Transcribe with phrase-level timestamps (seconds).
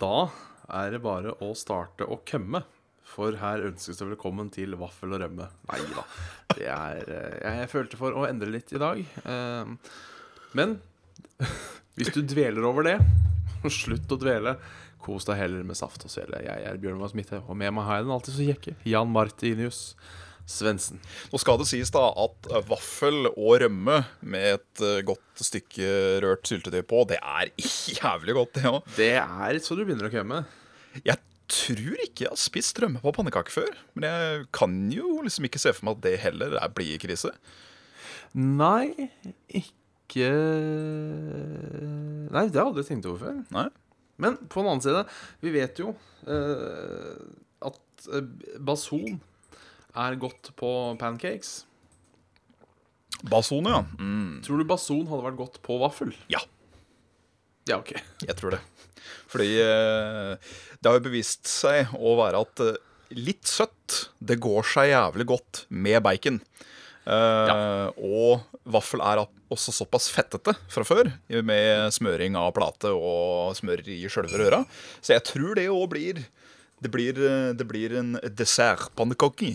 [0.00, 0.28] da
[0.80, 2.62] er det bare å starte å kømme.
[3.10, 5.48] For her ønskes det velkommen til vaffel og rømme.
[5.70, 6.04] Nei da.
[6.62, 9.00] Er eh, Jeg følte for å endre litt i dag.
[9.02, 9.72] Eh,
[10.54, 10.76] Men
[11.98, 12.96] hvis du dveler over det,
[13.82, 14.54] slutt å dvele.
[15.00, 16.42] Kos deg heller med saft og svele.
[16.44, 19.08] Jeg er Bjørn Mads Midthaug, og med meg har jeg den alltid så kjekke Jan
[19.14, 19.78] Martinius
[20.50, 21.00] Svendsen.
[21.30, 26.20] Nå skal det sies da at eh, vaffel og rømme med et eh, godt stykke
[26.24, 27.52] rørt syltetøy på, det er
[28.00, 28.80] jævlig godt, det òg.
[28.98, 30.42] Det er så du begynner å kømme.
[31.06, 31.18] Jeg
[31.50, 33.70] tror ikke jeg har spist rømme på pannekake før.
[33.94, 37.32] Men jeg kan jo liksom ikke se for meg at det heller er blid krise.
[38.34, 39.10] Nei,
[39.46, 39.76] ikke
[42.30, 43.36] Nei, det har jeg aldri tenkt over før.
[43.54, 43.68] Nei?
[44.20, 45.04] Men på den annen side,
[45.42, 45.92] vi vet jo
[46.26, 47.14] uh,
[47.70, 48.08] at
[48.66, 49.20] bason
[49.96, 51.64] er godt på pancakes.
[53.30, 53.82] Bason, ja.
[54.00, 56.14] Mm, Tror du bason hadde vært godt på vaffel?
[56.32, 56.40] ja,
[57.68, 57.92] Ja, ok.
[58.28, 58.60] jeg tror det.
[59.30, 60.36] Fordi eh,
[60.80, 62.78] det har jo bevist seg å være at eh,
[63.18, 66.40] litt søtt, det går seg jævlig godt med bacon.
[67.10, 71.10] Eh, Og vaffel er også såpass fettete fra før,
[71.44, 74.62] med smøring av plate og smør i sjølve røra.
[75.02, 76.22] Så jeg tror det òg blir
[76.80, 77.12] det blir,
[77.58, 79.50] det blir en dessertpannekake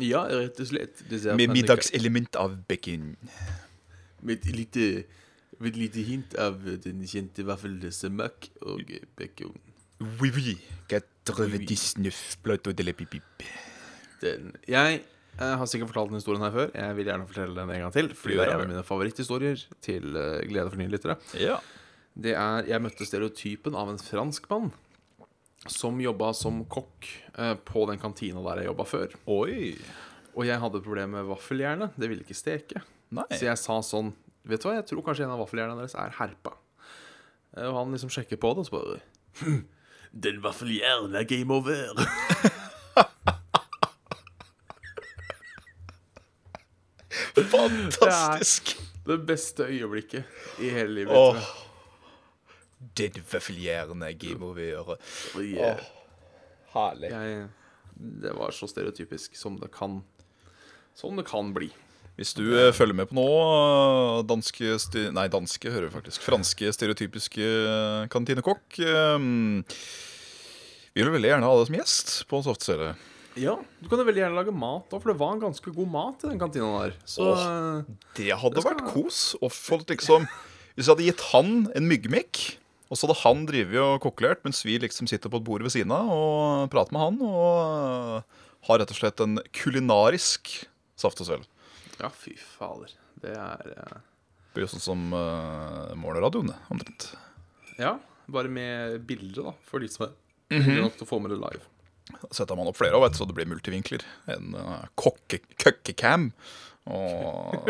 [0.00, 1.02] Ja, rett og slett.
[1.36, 3.16] Med middagselement av bacon.
[4.22, 4.86] Med et lite,
[5.58, 9.58] med et lite hint av den kjente vaffelsemak og bacon.
[10.20, 10.56] Oui, oui.
[10.90, 13.44] 99 plato de la pipip.
[14.22, 14.52] Den.
[14.68, 16.72] Jeg eh, har sikkert fortalt den historien her før.
[16.74, 18.10] Jeg vil gjerne fortelle den en gang til.
[18.18, 21.18] Fordi det er en av mine favoritthistorier til eh, glede for nye lyttere.
[21.38, 21.58] Ja.
[22.12, 24.72] Det er Jeg møtte stereotypen av en franskmann
[25.70, 27.06] som jobba som kokk
[27.38, 29.12] eh, på den kantina der jeg jobba før.
[29.30, 29.76] Oi.
[30.34, 31.94] Og jeg hadde problemer med vaffeljernet.
[32.00, 32.82] Det ville ikke steke.
[33.12, 33.26] Nei.
[33.36, 34.14] Så jeg sa sånn
[34.48, 36.56] Vet du hva, jeg tror kanskje en av vaffeljernene deres er herpa.
[37.54, 38.96] Eh, Og han liksom sjekker på det og så bare
[39.38, 39.60] «Hm,
[40.12, 41.92] Den vaffeljernen er game over.
[47.52, 48.76] Fantastisk.
[49.06, 50.24] Det beste øyeblikket
[50.60, 51.16] i hele livet.
[51.16, 51.36] Åh.
[52.96, 53.12] Jeg.
[53.14, 54.92] Det vaffeljernet game over.
[54.92, 54.98] Og
[56.74, 57.10] Herlig.
[57.12, 57.48] jeg,
[58.22, 60.02] det var så stereotypisk som det kan
[60.96, 61.70] Som det kan bli.
[62.18, 64.74] Hvis du eh, følger med på nå, eh, danske
[65.16, 66.20] Nei, danske hører vi faktisk.
[66.26, 68.78] Franske stereotypiske eh, kantinekokk.
[68.84, 69.18] eh,
[70.92, 72.90] Vi vil veldig gjerne ha deg som gjest på Softcelle.
[73.40, 75.88] Ja, Du kan jo veldig gjerne lage mat òg, for det var en ganske god
[75.88, 76.92] mat i den kantina der.
[77.08, 77.84] Så Åh.
[78.18, 79.34] Det hadde Det skal- vært kos.
[79.40, 80.28] Og folk liksom
[80.76, 82.58] Hvis jeg hadde gitt han en myggmikk,
[82.92, 85.72] og så hadde han drevet og kokkelert, mens vi liksom sitter på et bord ved
[85.72, 90.52] siden av og prater med han, og har rett og slett en kulinarisk
[91.00, 91.46] saft og svelg.
[91.96, 92.92] Ja, fy fader.
[93.22, 94.00] Det er uh...
[94.52, 97.06] Det blir jo sånn som uh, morgenradioene, det, omtrent.
[97.78, 97.94] Ja,
[98.28, 100.12] bare med bilder, da, for de som er
[100.52, 100.82] mm -hmm.
[100.82, 101.64] nok til å få med det live.
[102.12, 104.04] Da setter man opp flere, vet, så det blir multivinkler.
[104.26, 106.32] En uh, kokkecam
[106.90, 107.68] og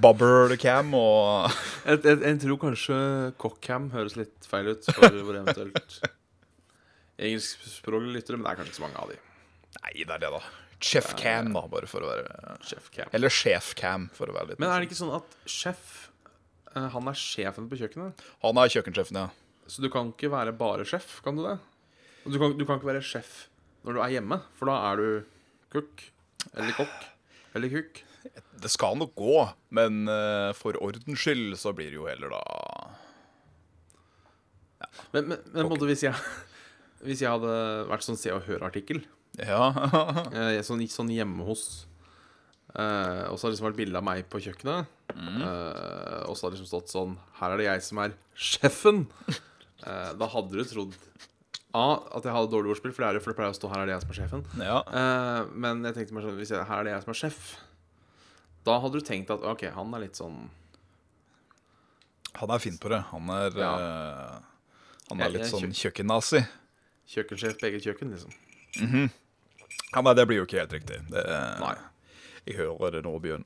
[0.00, 1.52] bubblecam og
[1.84, 2.96] Jeg, jeg, jeg tror kanskje
[3.42, 5.98] cockcam høres litt feil ut for våre eventuelt
[7.22, 9.18] engelskspråklige lyttere, men det er kanskje ikke så mange av de.
[9.82, 10.40] Nei, det er det, da.
[10.82, 13.10] Chefcam, da, bare for å være chef -cam.
[13.14, 16.10] Eller sjefcam, for å være litt Men er det ikke sånn at sjef
[16.74, 18.24] eh, Han er sjefen på kjøkkenet?
[18.42, 19.28] Han er kjøkkensjefen, ja.
[19.66, 21.58] Så du kan ikke være bare sjef, kan du det?
[22.26, 23.48] Du kan, du kan ikke være sjef
[23.84, 25.24] når du er hjemme, for da er du
[25.70, 26.02] cook.
[26.54, 27.06] Eller kokk.
[27.54, 28.02] Eller kukk.
[28.62, 29.36] Det skal nok gå,
[29.74, 32.42] men eh, for ordens skyld så blir det jo heller da
[35.12, 35.86] Men, men, men okay.
[35.90, 36.14] hvis jeg
[37.06, 37.54] Hvis jeg hadde
[37.90, 39.02] vært sånn Se og Hør-artikkel
[39.40, 39.72] Ja.
[40.36, 41.86] Eh, sånn, sånn hjemme hos
[42.76, 44.90] eh, Og så har det liksom vært bilde av meg på kjøkkenet.
[45.12, 49.02] Eh, og så har det liksom stått sånn Her er det jeg som er sjefen.
[49.82, 50.94] Eh, da hadde du trodd
[51.72, 51.86] A.
[52.12, 53.88] At jeg hadde dårlig ordspill, for det, er, for det pleier å stå 'her er
[53.88, 54.42] det jeg som er sjefen'.
[54.60, 54.78] ja.
[54.92, 57.38] Eh, men jeg tenkte meg sånn Hvis jeg, her er det jeg som er sjef,
[58.64, 60.48] da hadde du tenkt at OK, han er litt sånn
[62.38, 63.00] Han er fin på det.
[63.10, 63.72] Han er Ja.
[63.76, 64.40] uh,
[65.10, 66.40] Han er litt sånn kjø- kjøkkennazi.
[67.12, 68.32] kjøkkensjef på eget kjøkken, liksom.
[69.92, 71.00] Ja, nei, det blir jo ikke helt riktig.
[71.10, 71.24] Det,
[71.60, 71.74] Nei.
[72.46, 73.44] Jeg hører det nå, Bjørn.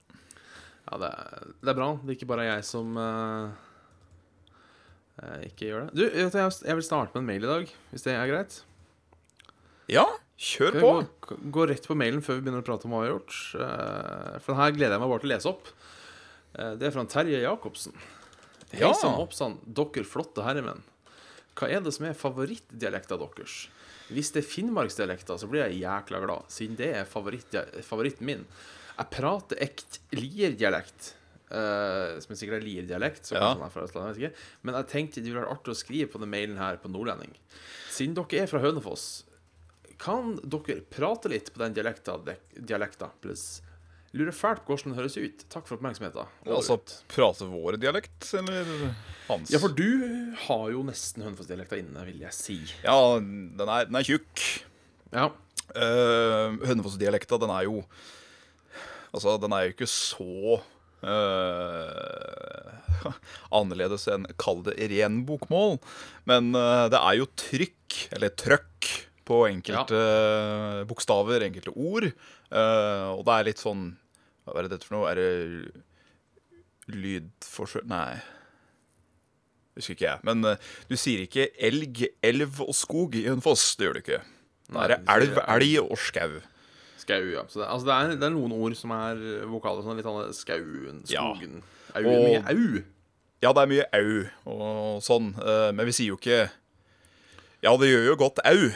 [0.86, 1.88] Ja, det er, det er bra.
[1.98, 3.50] Det er ikke bare jeg som eh,
[5.48, 5.96] ikke gjør det.
[5.98, 6.04] Du,
[6.68, 8.60] jeg vil starte med en mail i dag, hvis det er greit.
[9.90, 10.04] Ja,
[10.36, 10.90] kjør på.
[11.26, 13.38] gå, gå rett på mailen før vi begynner å prate om hva vi har gjort?
[13.60, 15.72] Eh, for den her gleder jeg meg bare til å lese opp.
[16.56, 17.96] Eh, det er fra Terje Jacobsen.
[18.74, 18.90] Ja.
[18.90, 20.84] Hei sann, hoppsann, dere flotte herremenn.
[21.56, 23.58] Hva er det som er favorittdialekta deres?
[24.12, 27.56] Hvis det er finnmarksdialekta, så blir jeg jækla glad, siden det er favoritt,
[27.86, 28.44] favoritten min.
[28.96, 31.14] Jeg prater ekt lierdialekt,
[31.46, 33.28] Uh, som sikkert er Lier-dialekt.
[33.30, 33.52] Ja.
[33.54, 37.36] Men jeg tenkte det ville vært artig å skrive på den mailen her på nordlending.
[37.94, 39.04] Siden dere er fra Hønefoss,
[40.02, 42.18] kan dere prate litt på den dialekta?
[42.56, 43.62] dialekta pluss
[44.16, 45.42] Lurer fælt på hvordan den høres ut.
[45.52, 46.28] Takk for oppmerksomheten.
[46.48, 46.78] Altså
[47.10, 48.70] prate vår dialekt, eller
[49.26, 49.50] hans?
[49.52, 52.56] Ja, for du har jo nesten Hønefoss-dialekta inne, vil jeg si.
[52.84, 54.44] Ja, den er, den er tjukk.
[55.12, 55.26] Ja.
[55.74, 57.82] Uh, Hønefoss-dialekta, den er jo
[59.12, 60.62] Altså, den er jo ikke så
[61.06, 62.72] Uh,
[63.54, 65.76] annerledes enn kall det ren bokmål.
[66.26, 68.88] Men uh, det er jo trykk, eller trøkk,
[69.26, 70.84] på enkelte ja.
[70.88, 72.06] bokstaver, enkelte ord.
[72.06, 73.88] Eh, og det er litt sånn
[74.46, 75.10] Hva er det dette for noe?
[75.10, 75.82] Er det
[76.94, 78.16] lydforskjell Nei.
[79.76, 80.22] Husker ikke jeg.
[80.26, 83.74] Men eh, du sier ikke elg, elv og skog i Hønefoss.
[83.76, 84.20] Det gjør du ikke.
[84.72, 86.38] Da er det elv, elg og skau.
[87.02, 87.44] Skau, ja.
[87.50, 89.20] Så det, altså det, er, det er noen ord som er
[89.50, 89.84] vokale.
[89.84, 91.26] Sånn litt sånn skauen, Ja.
[91.28, 91.60] skogen
[91.96, 92.82] Au, Og- mye au.
[93.44, 94.12] Ja, det er mye au
[94.50, 96.46] og sånn, eh, men vi sier jo ikke
[97.62, 98.70] Ja, det gjør jo godt au.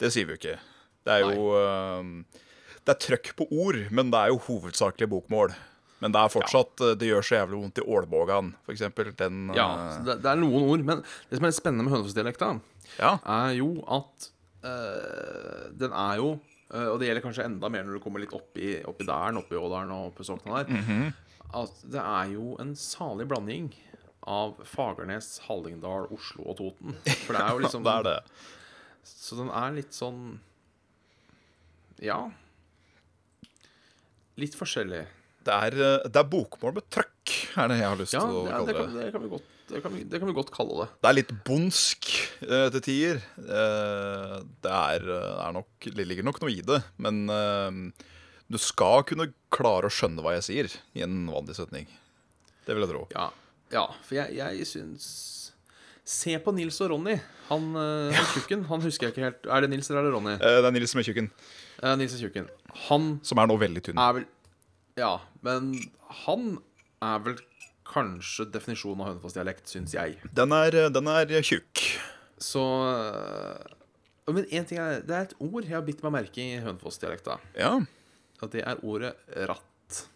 [0.00, 0.58] Det sier vi jo ikke.
[1.06, 2.42] Det er jo uh,
[2.82, 5.54] Det er trøkk på ord, men det er jo hovedsakelig bokmål.
[6.02, 9.12] Men det er fortsatt eh, Det gjør så jævlig vondt i ålbågan, eksempel.
[9.16, 10.84] Den Ja, eh, det, det er noen ord.
[10.84, 12.50] Men det som er litt spennende med Hønefoss-dialekta,
[13.00, 13.14] ja.
[13.36, 14.28] er jo at
[14.66, 18.34] eh, den er jo eh, Og det gjelder kanskje enda mer når du kommer litt
[18.36, 20.76] opp i, opp i Dæren, opp i Ådalen og opp i der.
[20.76, 21.08] Mhm.
[21.56, 23.70] At det er jo en salig blanding
[24.26, 26.96] av Fagernes, Hallingdal, Oslo og Toten.
[27.22, 28.18] For det er jo liksom Det er det.
[29.06, 30.38] Så den er litt sånn
[32.02, 32.18] Ja.
[34.36, 35.06] Litt forskjellig.
[35.46, 38.40] Det er, eh, det er bokmål med trøkk, er det jeg har lyst Ja, til
[38.40, 40.34] å det, kalle det, kan, det, kan vi godt, det, kan vi, det kan vi
[40.36, 40.88] godt kalle det.
[41.00, 42.10] Det er litt bondsk
[42.42, 43.22] eh, til tider.
[43.38, 44.34] Eh,
[44.66, 47.80] det, er, er nok, det ligger nok noe i det, men eh,
[48.52, 51.88] du skal kunne klare å skjønne hva jeg sier i en vanlig setning.
[52.66, 53.06] Det vil jeg tro.
[53.14, 53.30] Ja,
[53.72, 55.06] ja for jeg, jeg syns
[56.06, 57.16] Se på Nils og Ronny.
[57.48, 58.62] Han, uh, han tjukken.
[58.70, 59.48] Han husker jeg ikke helt.
[59.50, 60.34] Er det Nils eller er det Ronny?
[60.38, 61.08] Eh, det er Nils som er
[61.82, 62.46] Eh, Nils er tjukken.
[62.86, 63.98] Han som er nå veldig tynn.
[63.98, 64.26] er vel
[64.96, 65.74] Ja, men
[66.24, 66.58] han
[67.02, 67.36] er vel
[67.86, 70.16] kanskje definisjonen av Hønefoss-dialekt, syns jeg.
[70.32, 71.82] Den er, eh, den er tjukk.
[72.38, 76.38] Så eh, Men én ting er Det er et ord jeg har bitt meg merke
[76.38, 77.38] i Hønefoss-dialekta.
[77.58, 77.80] Ja.
[78.42, 79.14] Og det er ordet
[79.48, 80.06] ratt.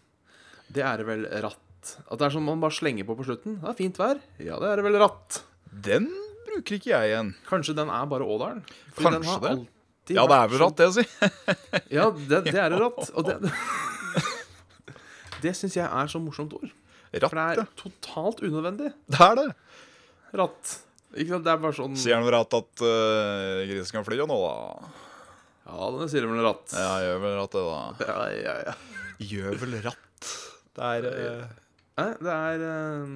[0.71, 1.95] Det er det vel ratt.
[2.07, 3.59] At det er sånn man bare slenger på på slutten.
[3.59, 4.19] Det er fint vær.
[4.39, 5.43] Ja, det er det vel ratt.
[5.71, 6.09] Den
[6.47, 7.31] bruker ikke jeg igjen.
[7.47, 8.63] Kanskje den er bare Ådalen?
[8.97, 9.55] Kanskje det.
[10.11, 11.05] Ja, det er vel ratt, det, å si.
[11.97, 13.11] Ja, det, det er ratt.
[13.15, 13.37] Og det
[15.41, 16.69] Det syns jeg er så morsomt ord.
[17.11, 18.91] Ratt, For det er totalt unødvendig.
[19.09, 19.47] Det er det.
[20.37, 20.75] Ratt.
[21.15, 21.45] Ikke sant?
[21.47, 24.91] Det er bare sånn Sier han ratt at uh, grisen kan fly jo nå, da?
[25.71, 26.71] Ja, den sier vel ratt.
[26.75, 27.81] Ja, gjør vel ratt det, da.
[28.07, 28.77] Ja, ja, ja.
[29.31, 30.31] Gjør vel ratt.
[30.71, 31.43] Det er uh...
[31.99, 33.15] Nei, Det er eh,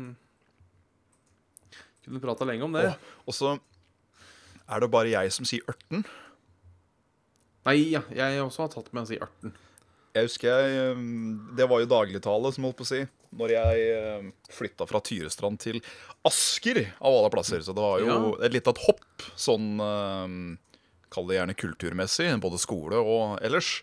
[2.06, 2.86] Kunne prata lenge om det.
[3.25, 3.56] Og så
[4.66, 6.06] er det bare jeg som sier ørten.
[7.66, 9.54] Nei, ja, jeg også har tatt med å si ørten.
[10.16, 11.00] Jeg husker jeg eh,
[11.57, 13.02] Det var jo dagligtale, som holdt på å si.
[13.36, 13.88] Når jeg
[14.54, 15.81] flytta fra Tyrestrand til
[16.30, 17.66] Asker, av alle plasser.
[17.66, 18.19] Så det var jo Ja.
[18.48, 20.38] et lite et hopp, sånn eh,
[21.16, 23.81] Kall det gjerne kulturmessig, både skole og ellers.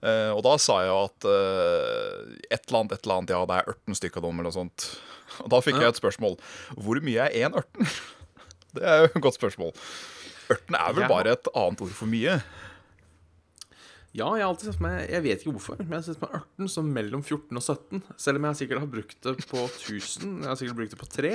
[0.00, 3.40] Eh, og da sa jeg jo at uh, et eller annet, et eller annet, ja,
[3.50, 4.86] det er 18 stykker av dem, eller noe sånt.
[5.44, 5.82] Og da fikk Ja.
[5.86, 6.38] jeg et spørsmål.
[6.80, 7.90] Hvor mye er én ørten?
[8.74, 9.72] Det er jo et godt spørsmål.
[10.54, 11.08] Ørten er vel Ja.
[11.10, 12.36] bare et annet ord for mye.
[14.10, 16.32] Ja, jeg har alltid sett meg Jeg vet ikke hvorfor, men jeg har sett meg
[16.40, 18.02] ørten som mellom 14 og 17.
[18.18, 20.40] Selv om jeg sikkert har brukt det på 1000.
[20.42, 21.34] Jeg har sikkert brukt det på 3.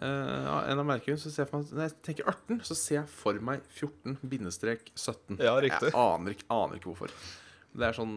[0.00, 3.00] Uh, en av merkene så ser jeg for meg Når jeg tenker ørten, så ser
[3.00, 5.40] jeg for meg 14 bindestrek 17.
[5.40, 5.90] Ja, riktig.
[5.90, 7.14] Jeg aner ikke, aner ikke hvorfor.
[7.76, 8.14] Det er sånn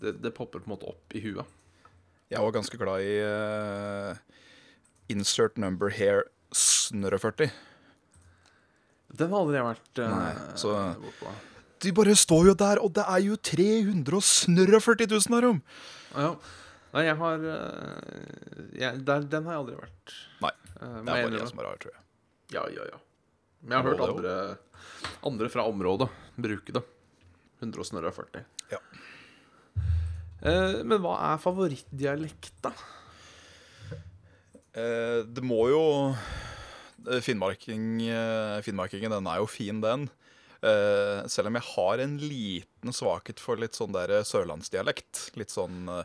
[0.00, 1.56] det, det popper på en måte opp i huet.
[2.30, 4.14] Jeg var ganske glad i uh,
[5.10, 7.50] Insert number here snørre 40.
[9.18, 11.32] Den har aldri jeg vært uh, Nei, så- bortpå.
[11.80, 15.62] De bare står jo der, og det er jo 340 000 her om!
[16.12, 16.34] Ja.
[16.92, 20.14] Nei, jeg har uh, jeg, der, Den har jeg aldri vært.
[20.44, 22.04] Nei, det er bare jeg som er rar, tror jeg.
[22.52, 22.98] Ja, ja, ja.
[23.62, 24.34] Men jeg har Det hørt andre,
[25.30, 26.10] andre fra området
[26.40, 26.82] bruke det.
[27.62, 28.44] 140.
[28.72, 28.78] Ja.
[30.42, 32.72] Eh, men hva er favorittdialekta?
[34.72, 35.82] Eh, det må jo
[36.14, 40.08] eh, Finnmarking, eh, Finnmarkingen, den er jo fin, den.
[40.62, 45.30] Eh, selv om jeg har en liten svakhet for litt sånn der sørlandsdialekt.
[45.40, 46.04] Litt sånn eh,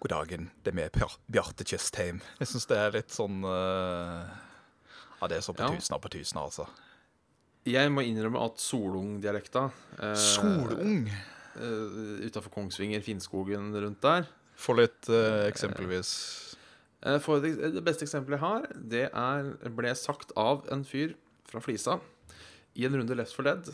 [0.00, 2.18] God dagen, det er med Bjar- Bjarte Tjøstheim.
[2.40, 4.34] Jeg syns det er litt sånn eh,
[5.16, 5.70] Ja, det er så på Ja.
[5.72, 6.66] tusen av på tusen, altså.
[7.66, 9.66] Jeg må innrømme at solungdialekta
[9.98, 11.08] eh, Solung.
[11.58, 16.12] uh, Utafor Kongsvinger, Finnskogen rundt der Få litt eh, eksempelvis
[17.06, 21.14] Eh, For det, det beste eksempelet jeg har, det er, ble sagt av en fyr
[21.46, 21.98] fra Flisa
[22.76, 23.68] i en runde Left for Dead.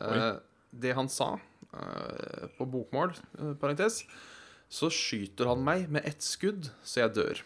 [0.00, 0.38] Eh,
[0.72, 4.02] det han sa eh, på bokmål, eh, parentes,
[4.68, 7.42] så skyter han meg med ett skudd, så jeg dør.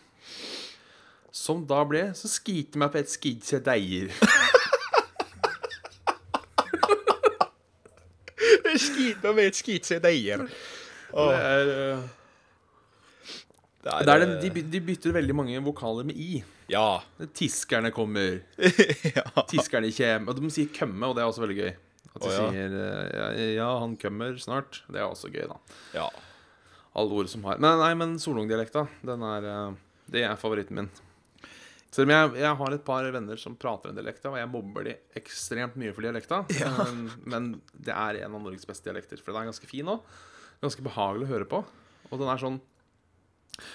[1.33, 4.13] Som da ble Så skiter meg på ett skudd, så jeg deier.
[9.12, 9.59] Skit med et
[11.12, 11.28] Oh.
[11.28, 12.02] Det er, eh,
[13.83, 16.42] Det er, det er den, eh, de, de bytter veldig mange vokaler med i.
[16.71, 17.02] Ja.
[17.35, 18.38] Tiskerne kommer.
[19.19, 19.25] ja.
[19.50, 20.28] Tiskerne kjem.
[20.31, 21.73] Og de sier 'kømme', og det er også veldig gøy.
[22.14, 22.50] At de oh, ja.
[22.52, 24.83] sier eh, ja, 'ja, han kommer snart'.
[24.88, 25.59] Det er også gøy, da.
[25.95, 26.09] ja.
[26.95, 29.75] Alle ord som har Men nei, men solungdialekta, den er eh,
[30.12, 30.90] Det er favoritten min.
[31.93, 34.87] Selv om jeg, jeg har et par venner som prater en dialekt, og jeg mobber
[34.87, 36.39] de ekstremt mye for dialekta.
[36.79, 40.07] Men, men det er en av Norges beste dialekter, for den er ganske fin òg.
[40.63, 41.61] Ganske behagelig å høre på.
[42.09, 42.61] Og den er sånn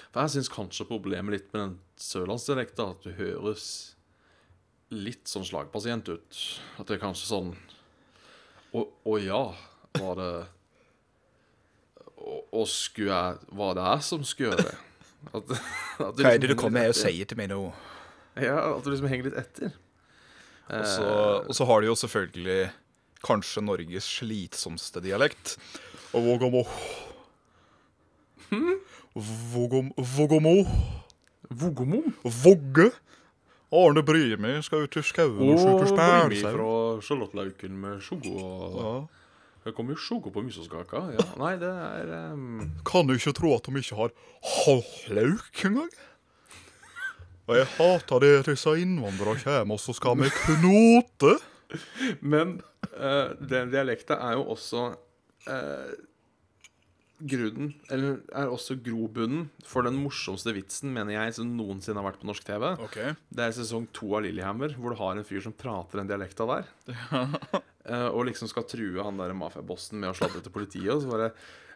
[0.10, 3.68] For jeg syns kanskje problemet litt med den sørlandsdialekta at du høres
[4.94, 6.42] litt sånn slagpasient ut.
[6.80, 7.52] At det er kanskje sånn
[8.74, 9.44] Å, å ja,
[9.98, 10.32] var det
[12.18, 14.80] og, skulle jeg Var det jeg som skulle gjøre det?
[15.28, 15.54] At,
[16.08, 17.62] at Hva er det liksom du kommer og sier til meg nå?
[18.41, 19.72] Ja, at du liksom henger litt etter.
[20.70, 21.08] Og så,
[21.48, 22.70] og så har de jo selvfølgelig
[23.24, 25.56] kanskje Norges slitsomste dialekt.
[26.13, 26.63] Og Vågamo
[29.17, 30.65] Vågom- Vågamo
[31.50, 32.01] Vogomo.
[32.24, 32.91] Vågge
[33.72, 36.51] Arne Brimi skal ut i skauen og skyte Brimi spælsau.
[36.56, 38.34] fra Charlottelauken med sjogo.
[38.39, 39.06] Og Ja.
[39.65, 41.01] det kommer jo sjogo på museskaka.
[41.15, 41.25] Ja.
[41.38, 44.12] Nei, det er um, Kan ikke tro at de ikke har
[44.65, 45.89] halvlauk engang.
[47.48, 51.38] Og jeg hater det disse innvandrere kommer, og så skal vi knote.
[52.20, 52.58] Men
[52.94, 54.84] uh, den dialekta er jo også
[55.48, 55.94] uh,
[57.18, 62.20] grunnen Eller er også grobunnen for den morsomste vitsen, mener jeg, som noensinne har vært
[62.22, 62.68] på norsk TV.
[62.86, 63.16] Okay.
[63.34, 66.50] Det er sesong to av Lillehammer, hvor du har en fyr som prater den dialekta
[66.51, 66.70] der.
[67.88, 70.89] Eh, og liksom skal true han der mafiabossen med å sladre til politiet.
[70.92, 71.30] Og så bare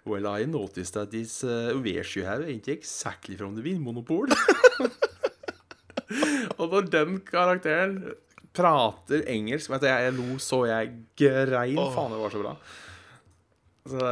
[0.03, 4.27] Well, I noticed that this uh, you have ain't exactly from the vinmonopol.
[6.61, 7.97] og når den karakteren
[8.55, 11.79] prater engelsk Vet du, jeg, jeg lo så jeg grein.
[11.79, 11.91] Oh.
[11.95, 12.55] Faen, det var så bra.
[13.91, 14.11] Så,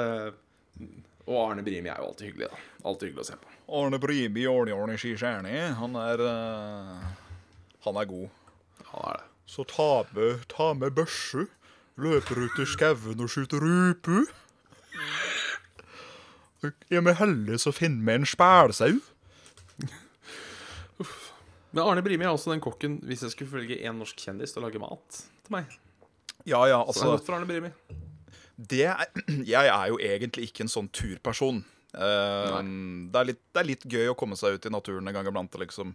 [1.29, 2.61] og Arne Brimi er jo alltid hyggelig, da.
[2.89, 3.55] Alltid hyggelig å se på.
[3.79, 7.03] Arne Brimi, Arne Skikjerni, han er uh,
[7.85, 8.29] Han er god.
[8.89, 9.27] Han er det.
[9.49, 11.45] Så ta med, ta med børse,
[11.97, 14.25] løper ut i skauen og skyter rype.
[16.59, 18.97] Er vi heldige, så finner vi en spælsau.
[21.71, 24.63] Men Arne Brimi er også den kokken hvis jeg skulle følge en norsk kjendis til
[24.63, 25.75] å lage mat til meg.
[26.47, 27.69] Ja, ja, Så er det godt for Arne Brimi.
[28.57, 29.05] det er,
[29.53, 31.61] Jeg er jo egentlig ikke en sånn turperson.
[31.93, 32.59] Uh,
[33.09, 35.29] det, er litt, det er litt gøy å komme seg ut i naturen en gang
[35.29, 35.59] iblant.
[35.61, 35.93] Liksom.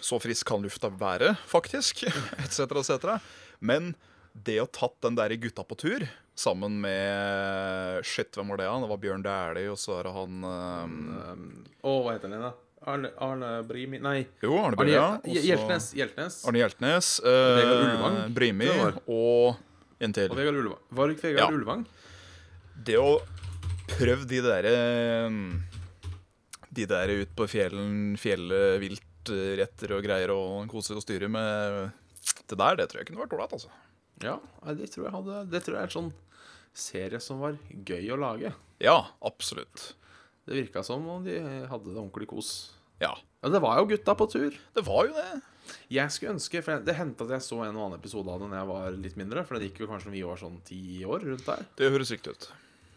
[0.00, 2.04] Så frisk kan lufta være, faktisk.
[2.44, 3.16] Etc., etc.
[3.60, 3.94] Men
[4.32, 6.06] det å tatt den der gutta på tur
[6.38, 8.68] sammen med Shit, hvem var det?
[8.70, 8.84] han?
[8.84, 11.42] Det var Bjørn Dæhlie, og så er det han eh,
[11.84, 12.71] Å, hva heter den igjen, da?
[12.86, 15.04] Arne, Arne Brimi Nei, Jo, Arne Arne Brøya.
[15.24, 15.86] Hjel- og Hjeltnes.
[15.94, 16.38] Hjeltnes.
[16.48, 17.10] Arne Hjeltnes.
[17.24, 18.68] eh, Brimi
[19.06, 19.56] og
[20.00, 20.36] en Og.
[20.36, 20.78] Vegard Ulvang.
[20.90, 21.56] Var det ikke Vegard Ja.
[21.58, 21.86] Ulvang?
[22.82, 23.20] Det å
[23.98, 24.74] prøve de derre
[26.72, 31.92] De der ut på fjellen, fjellet, viltretter og greier og kose og styre med
[32.48, 33.68] det der, det tror jeg kunne vært ålreit, altså.
[34.22, 34.38] Ja,
[34.72, 36.12] det tror jeg hadde Det tror jeg er en sånn
[36.72, 38.54] serie som var gøy å lage.
[38.80, 39.92] Ja, absolutt.
[40.46, 42.52] Det virka som om de hadde det ordentlig kos.
[43.02, 43.14] Ja.
[43.42, 44.56] Ja, det var jo gutta på tur.
[44.74, 45.42] Det var jo det.
[45.92, 48.50] Jeg skulle ønske, for Det hendte at jeg så en og annen episode av det
[48.50, 49.44] når jeg var litt mindre.
[49.46, 51.64] For det gikk jo kanskje når vi var sånn ti år rundt der.
[51.78, 52.48] Det høres riktig ut.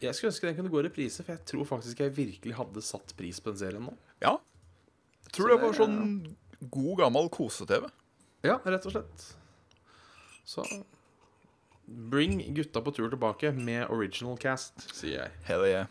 [0.04, 2.84] Jeg skulle ønske den kunne gå i reprise, for jeg tror faktisk jeg virkelig hadde
[2.86, 3.94] satt pris på den serien nå.
[4.22, 4.36] Ja.
[5.26, 5.98] Jeg tror det, det var sånn
[6.66, 7.88] god, gammel kose-TV.
[8.46, 9.30] Ja, rett og slett.
[10.46, 10.66] Så
[11.86, 15.34] bring gutta på tur tilbake med original cast, sier jeg.
[15.48, 15.90] Hell yeah.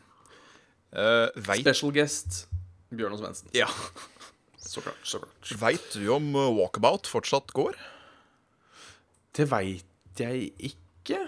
[0.95, 1.65] Uh, vet...
[1.65, 2.45] Special guest
[2.95, 3.51] Bjørnar Svendsen.
[3.57, 3.69] ja.
[4.65, 5.03] Så klart.
[5.07, 7.77] så klart Veit du om uh, Walkabout fortsatt går?
[9.37, 11.21] Det veit jeg ikke.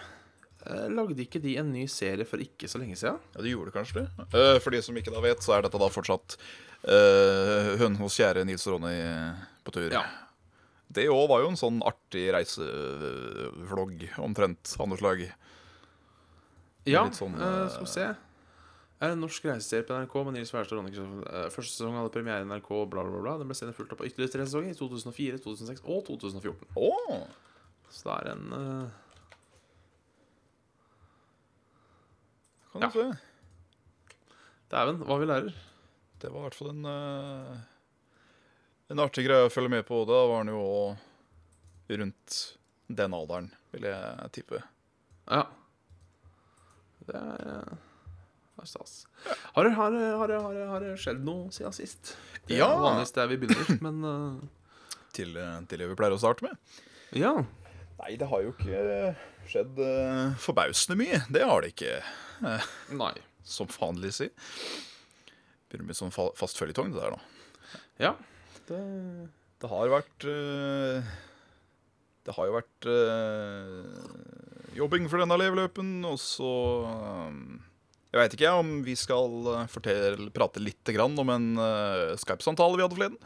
[0.67, 3.19] Eh, Lagde ikke de en ny serie for ikke så lenge siden?
[3.35, 4.27] Ja, de gjorde kanskje det.
[4.35, 6.37] Uh, for de som ikke da vet, så er dette da fortsatt
[6.87, 8.97] uh, hønen hos kjære Nils Ronny
[9.67, 9.91] på tur.
[9.95, 10.05] Ja.
[10.97, 15.27] Det òg var jo en sånn artig reisevlogg, omtrent, av noe slag.
[16.87, 18.11] Ja, sånn, uh, skal vi se.
[18.97, 20.93] Er en norsk reiseserie på NRK med Nils Wærstad og Ronny.
[21.29, 23.35] Eh, Første sesong hadde premiere i NRK, bla, bla, bla.
[23.43, 26.71] Den ble senere fulgt opp av ytterligere tre sesonger i 2004, 2006 og 2014.
[26.81, 27.27] Oh.
[27.93, 28.87] Så det er en uh...
[32.73, 32.91] Kan du Ja.
[32.93, 33.07] se.
[34.73, 35.53] Dæven, hva vi lærer.
[36.21, 37.57] det var i hvert fall en uh...
[38.91, 40.05] En artig greie å følge med på.
[40.07, 40.63] Da var han jo
[41.91, 42.37] rundt
[42.89, 44.61] den alderen, vil jeg tippe.
[45.27, 45.43] Ja.
[47.07, 47.96] Det er, stas.
[48.57, 52.15] Har det, har, det, har, det, har, det, skjedd noe siden sist?
[52.47, 52.69] Det er Ja.
[52.81, 54.41] vanligvis der vi begynner, men uh...
[55.17, 56.57] Til, eh, til det vi pleier å starte med.
[57.17, 57.35] ja.
[57.97, 59.15] Nei, det har jo ikke
[59.49, 60.35] skjedd uh...
[60.45, 61.23] forbausende mye.
[61.33, 61.95] Det har det ikke,
[62.93, 63.15] Nei.
[63.49, 64.27] som vanlig si.
[65.71, 67.21] Begynner med sånn fa- fast føljetong, det der nå.
[68.03, 68.13] Ja.
[68.69, 68.81] Det,
[69.65, 70.27] Det har vært
[72.27, 72.89] Det har jo vært
[74.77, 76.51] jobbing for denne elevløpen, og så
[76.91, 77.41] eh,
[78.17, 82.79] Jeg veit ikke om vi skal eh, fortelle, prate litt grann om en eh, Skype-samtale
[82.79, 83.19] vi hadde forleden.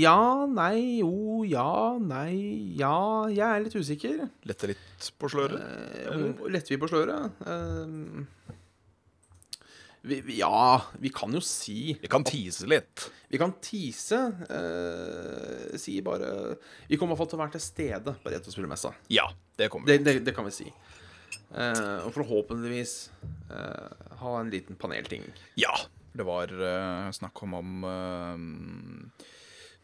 [0.00, 2.34] ja, nei, jo, ja, nei,
[2.80, 3.28] ja.
[3.30, 4.24] Jeg er litt usikker.
[4.48, 5.62] Lette litt på sløret.
[6.10, 7.38] Eh, Letter vi på sløret?
[7.46, 8.56] Eh,
[10.10, 13.10] vi, ja, vi kan jo si Vi kan tease litt.
[13.28, 14.20] Vi kan tease.
[14.48, 16.56] eh, si bare
[16.88, 18.94] Vi kommer i hvert fall til å være til stede på Retrospillmessa.
[19.12, 19.28] Ja,
[19.60, 19.86] det kommer.
[19.92, 20.70] Det, det, det kan vi si.
[21.50, 22.94] Eh, og forhåpentligvis
[23.50, 23.90] uh,
[24.20, 25.26] ha en liten panelting.
[25.58, 25.74] Ja.
[26.10, 27.84] Det var uh, snakk om om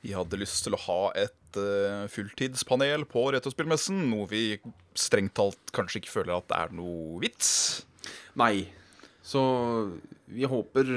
[0.03, 1.57] vi hadde lyst til å ha et
[2.13, 4.59] fulltidspanel på Retrospillmessen, noe vi
[4.95, 7.49] strengt talt kanskje ikke føler at det er noe vits.
[8.39, 8.69] Nei.
[9.25, 9.41] Så
[10.29, 10.93] vi håper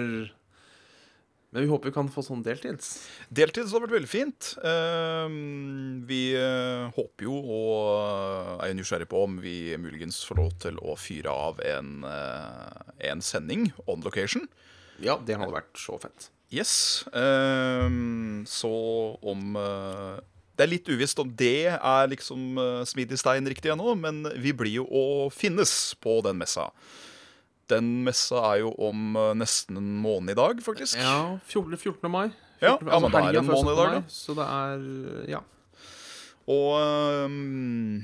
[1.50, 2.91] Men vi håper vi kan få sånn deltids.
[3.34, 4.51] Deltids har vært veldig fint.
[4.62, 5.38] Eh,
[6.10, 10.77] vi eh, håper jo og er jo nysgjerrig på om vi muligens får lov til
[10.86, 14.46] å fyre av en, eh, en sending on location.
[15.01, 16.29] Ja, det hadde vært så fett.
[16.53, 17.06] Yes.
[17.13, 18.70] ehm, så
[19.22, 20.15] om eh,
[20.58, 22.58] Det er litt uvisst om det er liksom
[22.89, 26.68] smidig stein riktig ennå, men vi blir jo å finnes på den messa.
[27.70, 30.98] Den messa er jo om eh, nesten en måned i dag, faktisk.
[30.98, 31.78] Ja, 14.
[31.78, 32.10] 14.
[32.12, 32.30] mai.
[32.60, 32.90] Ja, 14.
[32.90, 34.02] ja, men da er det en måned i dag, da.
[34.14, 34.88] Så det er
[35.36, 35.44] Ja.
[36.50, 38.00] Og um,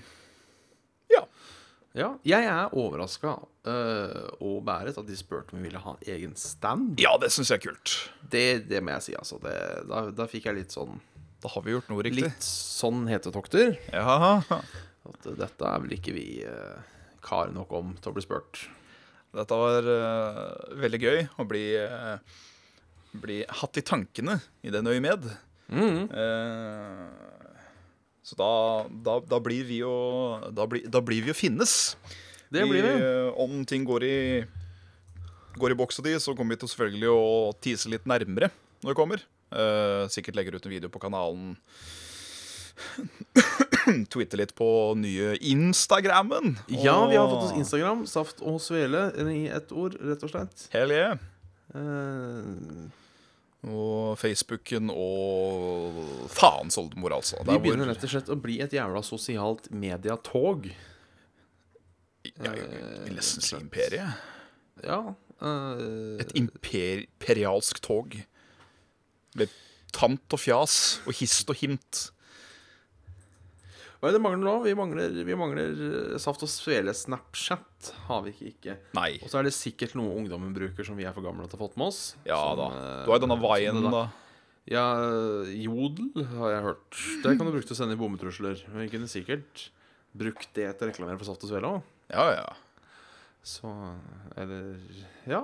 [1.96, 2.10] ja.
[2.28, 3.38] Jeg er overraska
[4.44, 7.00] og bæret at de spurte om vi ville ha egen stand.
[7.00, 7.94] Ja, det syns jeg er kult.
[8.20, 9.40] Det, det må jeg si, altså.
[9.42, 9.56] Det,
[9.90, 11.00] da, da fikk jeg litt sånn
[11.42, 12.28] Da har vi gjort noe riktig.
[12.28, 13.78] Litt sånn hetetokter.
[13.96, 16.84] Ja, At uh, dette er vel ikke vi uh,
[17.25, 18.66] kar nok om til å bli spurt.
[19.36, 22.18] Dette var uh, veldig gøy å bli, uh,
[23.20, 25.28] bli hatt i tankene i den øyemed.
[25.68, 26.06] Mm.
[26.12, 27.10] Uh,
[28.26, 28.52] så da,
[29.06, 29.96] da, da blir vi jo
[30.56, 31.96] da blir, da blir vi jo finnes.
[32.54, 32.96] Det blir vi.
[33.42, 34.18] om ting går i
[35.56, 38.50] Går i boks og de, så kommer vi til selvfølgelig å tise litt nærmere
[38.84, 39.22] når det kommer.
[40.12, 41.54] Sikkert legger ut en video på kanalen.
[44.12, 44.68] Tweete litt på
[45.00, 46.58] nye Instagrammen.
[46.68, 48.06] Ja, vi har fått oss Instagram.
[48.10, 50.68] Saft og svele i ett ord, rett og slett.
[50.74, 51.18] Hell yeah.
[51.76, 52.88] Uh...
[53.66, 55.96] Og Facebooken og
[56.30, 57.40] faens oldemor, altså.
[57.48, 60.68] vi begynner rett og slett å bli et jævla sosialt mediatog.
[62.30, 64.22] ja, vil nesten si imperiet.
[64.86, 65.02] Ja.
[65.42, 66.22] Uh...
[66.22, 68.14] Et imper imperialsk tog.
[69.36, 69.50] Med
[69.96, 72.06] tant og fjas og hist og hint.
[74.05, 74.51] Hva er det mangler nå?
[74.61, 75.79] Vi mangler, vi mangler
[76.13, 77.87] eh, Saft og Svele Snapchat.
[78.05, 78.51] Har vi ikke.
[78.53, 78.75] ikke.
[78.94, 79.15] Nei.
[79.25, 81.63] Og så er det sikkert noe ungdommen bruker som vi er for gamle til å
[81.63, 82.01] ha fått med oss.
[82.29, 82.68] Ja Som, da.
[82.70, 84.03] eh, Du har jo denne veien, da.
[84.70, 84.83] Ja,
[85.50, 87.00] Jodel har jeg hørt.
[87.24, 88.61] Det kan du bruke til å sende bombetrusler.
[88.74, 89.65] Men vi kunne sikkert
[90.18, 91.89] brukt det til å reklamere for Saft og Svele òg.
[92.13, 92.46] Ja, ja.
[93.46, 93.74] Så
[94.37, 94.77] Eller
[95.29, 95.41] Ja.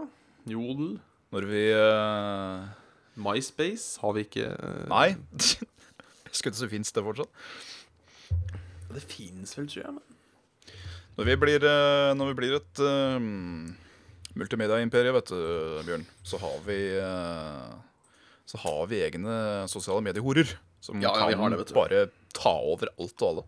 [0.50, 1.00] Jodel.
[1.34, 2.65] Når vi uh...
[3.21, 4.86] MySpace har vi ikke uh...
[4.89, 5.15] Nei.
[6.32, 7.30] Skulle ikke så fins det fortsatt.
[8.96, 9.94] Det fins vel, tror jeg.
[9.98, 10.76] Men.
[11.20, 13.20] Når vi blir, eh, når vi blir et uh,
[14.40, 15.40] multimedia-imperie, vet du,
[15.88, 17.72] Bjørn, så har vi uh,
[18.48, 19.38] Så har vi egne
[19.72, 20.56] sosiale mediehorer.
[20.82, 23.44] Som Ja, kan det, bare ta over alt og alle.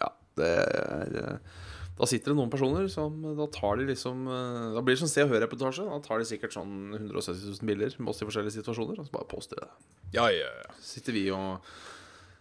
[0.00, 1.54] Ja, det er eh,
[1.96, 5.12] Da sitter det noen personer som Da tar de liksom eh, Da blir det sånn
[5.12, 5.86] Se og Hør-reportasje.
[5.88, 9.14] Da tar de sikkert sånn 170 000 bilder med oss i forskjellige situasjoner, og så
[9.14, 9.90] bare poster de det.
[10.18, 10.76] Ja, ja, ja.
[10.80, 11.64] Så sitter vi og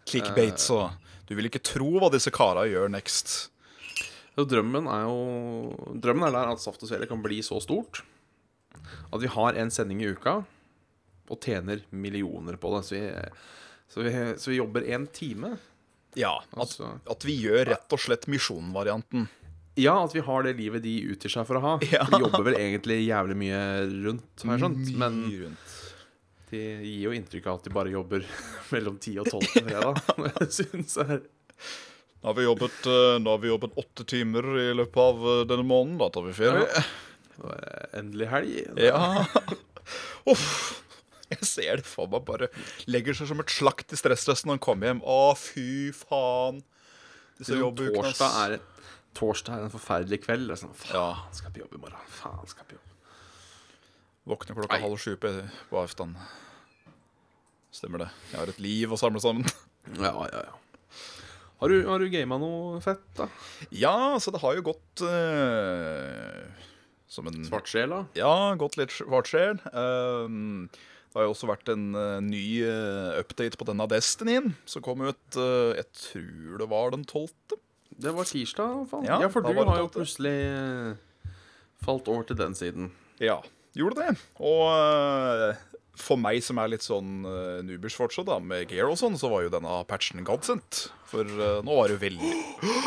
[0.09, 0.91] Clickbait, så
[1.29, 3.49] Du vil ikke tro hva disse kara gjør next.
[4.35, 8.01] Drømmen er jo Drømmen er der at Saft og Svele kan bli så stort
[9.13, 10.39] at vi har en sending i uka
[11.31, 12.81] og tjener millioner på det.
[12.87, 13.03] Så vi,
[13.93, 14.11] så vi,
[14.41, 15.53] så vi jobber én time.
[16.19, 16.89] Ja, at, Altså.
[17.09, 19.27] at vi gjør rett og slett misjonvarianten.
[19.79, 21.73] Ja, at vi har det livet de utgir seg for å ha.
[21.93, 22.03] Ja.
[22.09, 23.61] For de jobber vel egentlig jævlig mye
[24.09, 24.91] rundt, har jeg skjønt.
[24.99, 25.77] Men Mye rundt.
[26.53, 28.25] De gir jo inntrykk av at de bare jobber
[28.75, 30.03] mellom 10 og 12 på fredag.
[30.59, 31.25] Synes jeg er
[32.23, 35.39] Nå har, vi jobbet, eh, nå har vi jobbet åtte timer i løpet av eh,
[35.49, 35.97] denne måneden.
[35.99, 36.83] Da tar vi ferie.
[37.35, 38.53] Eh, endelig helg.
[38.79, 39.01] Ja.
[40.31, 40.45] Uff.
[41.33, 42.47] Jeg ser det for meg bare
[42.87, 45.01] legger seg som et slakt i stressdressen når han kommer hjem.
[45.03, 45.65] Å, fy
[45.97, 46.61] faen.
[47.41, 50.47] Disse jobbukene, torsdag, er, torsdag er en forferdelig kveld.
[50.47, 51.07] Det er sånn, faen, Ja.
[51.35, 52.07] skal på jobb i morgen.
[52.21, 52.92] Faen, skal på jobb.
[54.23, 54.83] Våkner klokka Ei.
[54.85, 55.29] halv sju på,
[55.69, 56.13] på aften.
[57.73, 58.09] Stemmer det.
[58.31, 59.47] Jeg har et liv å samle sammen.
[59.99, 60.59] Ja, ja, ja.
[61.59, 63.25] Har du, har du gama noe fett, da?
[63.75, 66.45] Ja, så det har jo gått uh,
[67.11, 67.97] som en Svartsjel, da?
[68.15, 69.59] Ja, gått litt svartsjel.
[69.75, 72.63] Uh, det har jo også vært en uh, ny
[73.19, 77.59] update på denne Destinyen, som kom ut Jeg tror det var den 12.
[78.07, 79.03] Det var tirsdag, faen.
[79.11, 80.37] Ja, Ja, for du har jo plutselig
[81.83, 82.93] falt over til den siden.
[83.19, 83.41] Ja,
[83.77, 84.15] gjorde det.
[84.43, 85.61] Og eh,
[85.99, 89.29] for meg som er litt sånn uh, noobers fortsatt, da, med gear og sånn, så
[89.31, 90.87] var jo denne patchen godsent.
[91.09, 92.33] For eh, nå var det jo veldig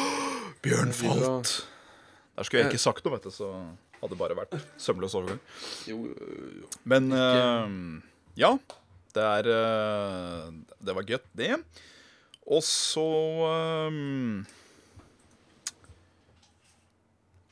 [0.67, 1.53] Bjørn falt!
[2.37, 3.53] Der skulle jeg ikke sagt noe, vet du, så
[4.01, 5.39] hadde det bare vært sømløs overgang.
[5.89, 6.01] Jo.
[6.89, 7.77] Men eh,
[8.43, 8.53] ja,
[9.17, 10.51] det er eh,
[10.85, 11.55] Det var godt, det.
[12.47, 13.07] Og så
[13.53, 14.03] eh,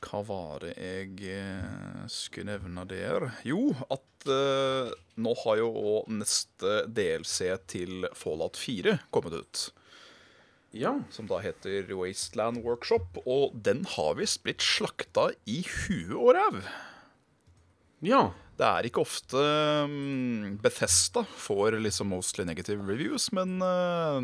[0.05, 3.25] Hva var det jeg eh, skulle nevne der?
[3.47, 9.63] Jo, at eh, nå har jo òg neste DLC til Fallout 4 kommet ut.
[10.75, 10.93] ja.
[11.09, 13.17] Som da heter Wasteland Workshop.
[13.25, 16.59] Og den har visst blitt slakta i huet og ræv.
[18.05, 18.27] Ja.
[18.55, 19.41] Det er ikke ofte
[19.83, 24.23] um, Bethesda får liksom mostly negative reviews, men uh,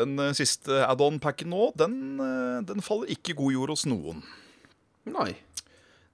[0.00, 4.24] den siste add-on-packen nå, den, uh, den faller ikke god jord hos noen.
[5.10, 5.32] Nei.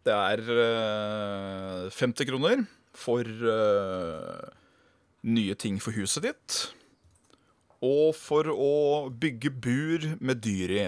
[0.06, 2.64] Det er uh, 50 kroner
[2.96, 4.50] for uh,
[5.28, 6.60] nye ting for huset ditt.
[7.84, 8.74] Og for å
[9.12, 10.84] bygge bur med dyr i.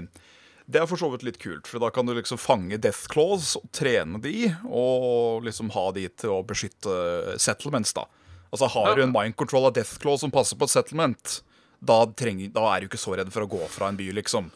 [0.72, 3.56] Det er for så vidt litt kult, for da kan du liksom fange death claws
[3.58, 8.06] og trene de, og liksom ha de til å beskytte settlements, da.
[8.52, 11.34] Altså Har du en mind control av death claw som passer på et settlement,
[11.82, 14.52] da, trenger, da er du ikke så redd for å gå fra en by, liksom.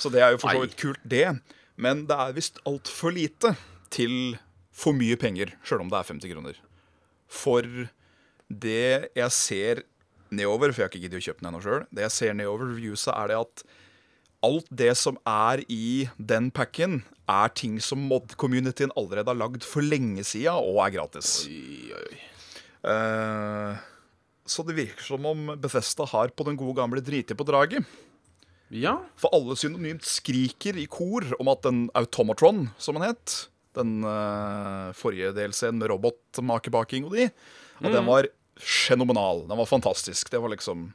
[0.00, 1.26] Så det er jo for så vidt kult, det.
[1.80, 3.54] Men det er visst altfor lite
[3.92, 4.36] til
[4.76, 6.60] for mye penger, sjøl om det er 50 kroner.
[7.32, 7.64] For
[8.48, 9.82] det jeg ser
[10.34, 12.72] nedover, for jeg har ikke giddet å kjøpe den ennå sjøl, det jeg ser nedover
[12.72, 13.66] reviewsa, er det at
[14.46, 19.82] alt det som er i den packen, er ting som mod-communityen allerede har lagd for
[19.82, 21.40] lenge sida, og er gratis.
[21.50, 22.18] Oi, oi.
[22.86, 23.80] Eh,
[24.46, 27.82] så det virker som om Bethesda har på den gode gamle driti på draget.
[28.74, 28.96] Ja.
[29.20, 33.36] For alle synonymt skriker i kor om at den Automatron, som den het,
[33.76, 37.28] den uh, forrige delscenen med robotmakebaking og de,
[37.82, 39.44] at den var fenomenal.
[39.46, 40.30] Den var fantastisk.
[40.32, 40.88] Det var liksom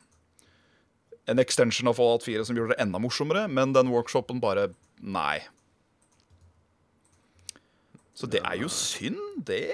[1.30, 5.40] en extension av Fallout 4 som gjorde det enda morsommere, men den workshopen bare Nei.
[8.14, 9.74] Så det er jo synd, det.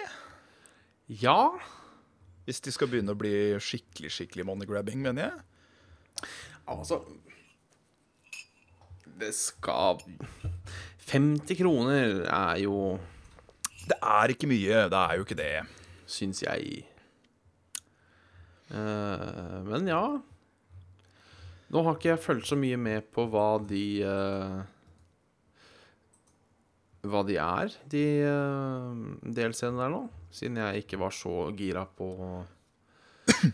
[1.20, 1.52] Ja.
[2.48, 6.30] Hvis de skal begynne å bli skikkelig skikkelig money-grabbing, mener jeg.
[6.72, 7.02] Altså
[9.18, 10.04] Det skal
[11.08, 13.00] 50 kroner er jo
[13.88, 14.86] Det er ikke mye.
[14.92, 15.54] Det er jo ikke det.
[16.08, 16.84] Syns jeg.
[18.68, 20.02] Uh, men ja.
[21.72, 24.60] Nå har ikke jeg fulgt så mye med på hva de uh,
[27.08, 28.92] Hva de er, de uh,
[29.24, 30.04] delscenene der nå.
[30.36, 32.12] Siden jeg ikke var så gira på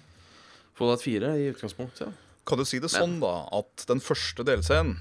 [0.78, 2.22] Fallout 4 i utgangspunktet.
[2.44, 4.98] Kan du si det sånn, da, at den første delscenen,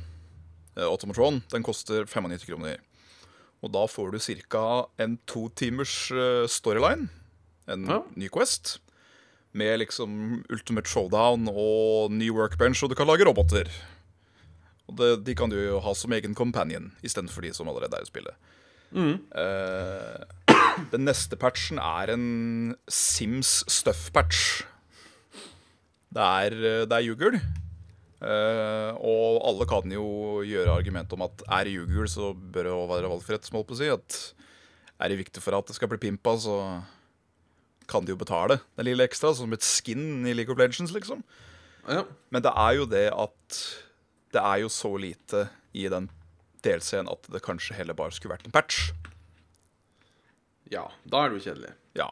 [0.76, 2.78] Automatron, den koster 95 kroner.
[3.62, 4.86] Og da får du ca.
[4.98, 7.08] en to timers eh, storyline,
[7.68, 8.00] en Ja.
[8.16, 8.78] ny Quest,
[9.52, 13.68] med liksom Ultimate Showdown og ny workbench, og du kan lage roboter.
[14.88, 18.02] Og det, de kan du jo ha som egen companion istedenfor de som allerede er
[18.02, 18.34] i spillet.
[18.92, 20.24] Eh,
[20.92, 24.64] den neste patchen er en Sims stuff-patch.
[26.12, 27.40] Det er, eh, det er jugel.
[28.22, 32.74] Eh, og alle kan jo gjøre argument om at er det jugel, så bør det
[32.92, 33.44] være valgfritt.
[33.48, 34.34] som på å si At
[35.00, 36.84] Er det viktig for at det skal bli pimpa, så
[37.90, 41.24] kan de jo betale den lille ekstra, som et skin i League of Legends, liksom.
[41.88, 42.04] Ja.
[42.30, 43.58] Men det er jo det at
[44.32, 46.08] det er jo så lite i den
[46.62, 48.92] delscenen at det kanskje heller bare skulle vært en patch.
[50.70, 50.86] ja.
[51.04, 51.74] Da er det jo kjedelig.
[51.98, 52.08] Ja.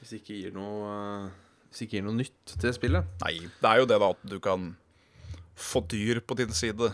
[0.00, 1.30] Hvis det ikke gir noe eh,
[1.68, 3.04] Hvis det ikke gir noe nytt til spillet.
[3.22, 4.72] Nei, det er jo det da at du kan
[5.60, 6.92] få dyr på din side.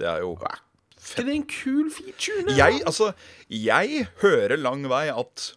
[0.00, 0.60] Det er jo Er
[1.02, 2.56] ikke det en kul feature?
[2.56, 3.12] Jeg, altså,
[3.50, 5.52] jeg hører lang vei at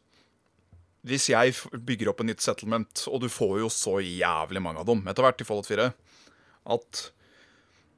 [1.06, 1.54] hvis jeg
[1.86, 5.22] bygger opp en nytt settlement, og du får jo så jævlig mange av dem etter
[5.22, 5.92] hvert i Fallout 4,
[6.76, 7.04] at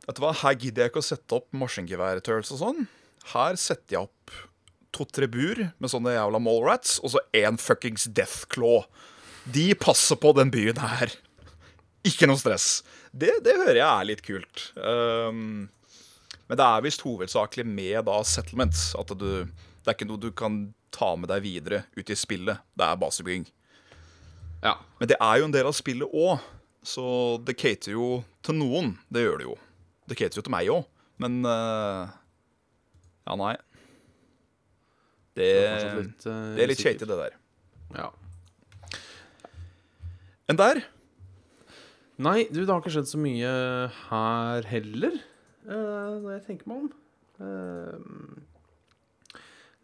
[0.08, 2.86] Vet du hva, her gidder jeg ikke å sette opp maskingeværturls og sånn.
[3.34, 4.32] Her setter jeg opp
[4.96, 8.86] to-tre bur med sånne jævla mallrats, og så én fuckings deathclaw.
[9.52, 11.12] De passer på den byen her.
[12.06, 12.84] Ikke noe stress.
[13.12, 14.68] Det, det hører jeg er litt kult.
[14.78, 15.68] Um,
[16.48, 18.92] men det er visst hovedsakelig med da settlements.
[19.00, 22.62] At du, det er ikke noe du kan ta med deg videre ut i spillet.
[22.78, 23.48] Det er basebygging.
[24.64, 24.78] Ja.
[25.00, 26.44] Men det er jo en del av spillet òg,
[26.88, 27.06] så
[27.46, 28.96] det cater jo til noen.
[29.14, 29.58] Det gjør det jo.
[30.08, 30.86] Det cater jo til meg òg,
[31.22, 32.08] men uh,
[33.28, 33.56] Ja, nei.
[35.38, 37.34] Det, Det er litt, eh, det er litt shady, det der.
[37.94, 38.08] Ja.
[40.50, 40.80] Enn der?
[42.18, 43.50] Nei, du, det har ikke skjedd så mye
[44.08, 45.20] her heller,
[45.70, 46.88] uh, når jeg tenker meg om.
[47.38, 48.40] Uh,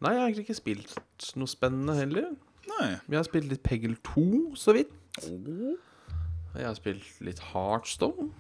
[0.02, 0.96] nei, jeg har egentlig ikke spilt
[1.38, 2.32] noe spennende heller.
[2.72, 2.88] Nei.
[3.06, 4.26] Vi har spilt litt Peggle 2,
[4.58, 4.96] så vidt.
[5.22, 8.32] Jeg har spilt litt Heartstone.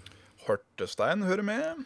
[0.48, 1.86] Hartestein hører med.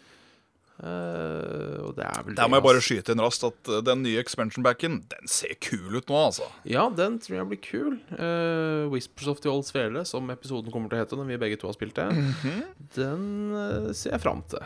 [0.83, 4.99] Eh, vel Der må jeg bare skyte inn raskt at uh, den nye expansion backen,
[5.09, 6.47] den ser kul ut nå, altså.
[6.69, 7.97] Ja, den tror jeg blir kul.
[8.13, 11.59] Uh, Whispers of the Old Svele, som episoden kommer til å hete når vi begge
[11.61, 12.63] to har spilt det, Mhm.
[12.95, 14.59] den eh, ser jeg fram til.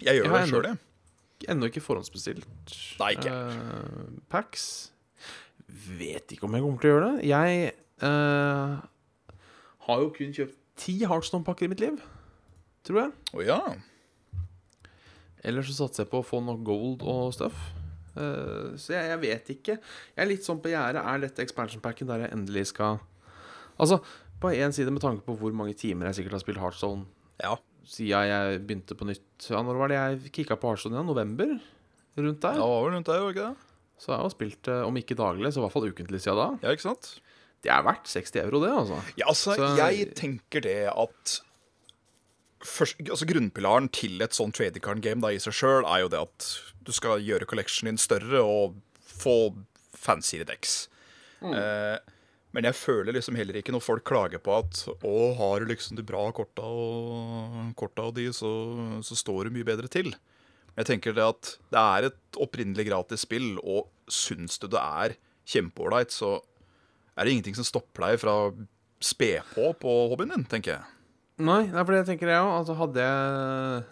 [0.00, 0.78] Jeg gjør Jeg det sjøl, jeg.
[1.48, 2.44] Ennå ikke forhåndsbestilt.
[3.00, 3.32] Nei, ikke.
[4.28, 4.90] Packs.
[5.70, 7.28] Vet ikke om jeg kommer til å gjøre det.
[7.30, 7.72] Jeg
[8.02, 8.80] eh,
[9.86, 11.96] har jo kun kjøpt ti Heartstone-pakker i mitt liv,
[12.84, 13.12] tror jeg.
[13.36, 13.60] Å ja.
[15.44, 17.56] Ellers så satser jeg på å få noe gold og stuff.
[18.16, 19.76] Uh, så jeg, jeg vet ikke.
[20.16, 21.00] Jeg er litt sånn på gjerdet.
[21.06, 22.98] Er dette expansion packen der jeg endelig skal
[23.80, 23.96] Altså,
[24.42, 27.06] på én side med tanke på hvor mange timer jeg sikkert har spilt Heartstone
[27.40, 27.54] Ja.
[27.88, 29.46] siden jeg begynte på nytt.
[29.48, 31.08] Ja, når var det jeg kicka på Heartstone igjen?
[31.08, 31.54] November?
[32.20, 32.58] Rundt der?
[32.60, 33.66] Ja, var vel rundt der, var det ikke det?
[34.00, 36.48] Så jeg har spilt det, om ikke daglig, så i hvert fall ukentlig siden da.
[36.66, 37.08] Ja, ikke sant?
[37.64, 39.00] Det er verdt 60 euro, det, altså.
[39.20, 41.40] Ja, altså, Så- jeg tenker det at
[42.64, 46.12] først, altså Grunnpilaren til et sånt trading card game da, i seg sjøl er jo
[46.12, 46.48] det at
[46.86, 49.52] du skal gjøre collectionen din større og få
[49.96, 50.88] fanciere decks.
[51.40, 51.96] Eh,
[52.56, 55.98] men jeg føler liksom heller ikke når folk klager på at å, har du liksom
[55.98, 58.50] de bra korta og, korta og de, så,
[59.06, 60.12] så står du mye bedre til.
[60.76, 65.16] Jeg tenker det at det er et opprinnelig gratis spill, og syns du det er
[65.50, 66.38] kjempeålreit, så
[67.16, 68.52] er det ingenting som stopper deg fra å
[69.02, 70.99] spe på på hobbyen din, tenker jeg.
[71.40, 72.52] Nei, det er fordi jeg tenker jeg òg.
[72.58, 73.84] Altså, hadde jeg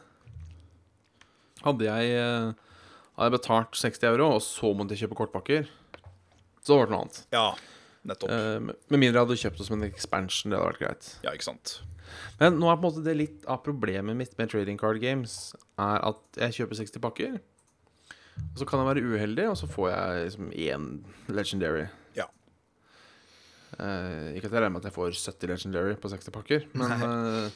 [1.64, 2.52] Hadde jeg eh,
[3.18, 5.66] Hadde jeg betalt 60 euro, og så måtte jeg kjøpe kortpakker,
[6.62, 7.16] så hadde det noe annet.
[7.34, 7.46] Ja,
[8.06, 8.30] nettopp.
[8.30, 10.52] Eh, Med mindre jeg hadde kjøpt det som en expansion.
[10.52, 11.08] Det hadde vært greit.
[11.26, 11.78] Ja, ikke sant.
[12.38, 15.34] Men nå er på en måte det litt av problemet mitt med trading card games,
[15.82, 17.34] er at jeg kjøper 60 pakker.
[18.38, 20.86] Og så kan jeg være uheldig, og så får jeg liksom én
[21.34, 21.88] legendary.
[23.78, 26.94] Eh, ikke at jeg regner med at jeg får 70 legendary på 60 pakker, men
[26.98, 27.50] uh,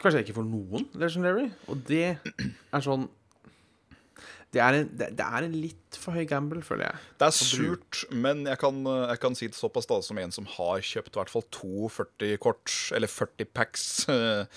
[0.00, 1.48] kanskje jeg ikke får noen legendary.
[1.68, 3.04] Og det er sånn
[4.48, 7.02] Det er en, det, det er en litt for høy gamble, føler jeg.
[7.20, 8.78] Det er surt, men jeg kan,
[9.10, 11.90] jeg kan si det såpass da som en som har kjøpt i hvert fall to
[11.92, 14.48] 40-kort, eller 40 packs uh,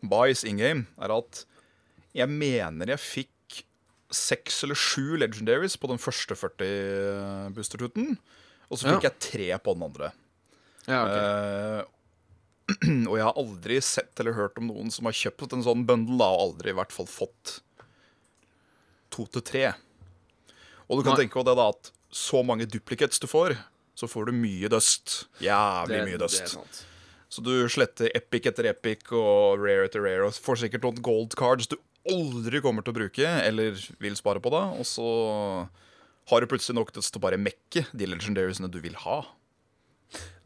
[0.00, 1.44] buys in game, er at
[2.16, 3.60] jeg mener jeg fikk
[4.14, 8.16] seks eller sju legendaries på den første 40 boostertuten,
[8.70, 9.10] og så fikk Ja.
[9.10, 10.12] jeg tre på den andre.
[10.86, 11.22] Ja, okay.
[11.22, 11.84] uh,
[13.10, 16.18] og jeg har aldri sett eller hørt om noen som har kjøpt en sånn bundle,
[16.18, 17.60] da, og aldri i hvert fall fått
[19.14, 19.64] to til tre.
[20.90, 21.24] Og du kan Nei.
[21.24, 23.56] tenke på det da at så mange duplicates du får,
[23.96, 25.26] så får du mye dust.
[25.42, 26.84] Jævlig mye Det- dust.
[27.28, 31.34] Så du sletter epic etter epic og rare etter rare, og får sikkert noen gold
[31.34, 31.76] cards du
[32.08, 34.70] aldri kommer til å bruke, eller vil spare på, da.
[34.78, 35.68] Og så
[36.30, 39.20] har du plutselig nok til å bare mekke de legendariesene du vil ha.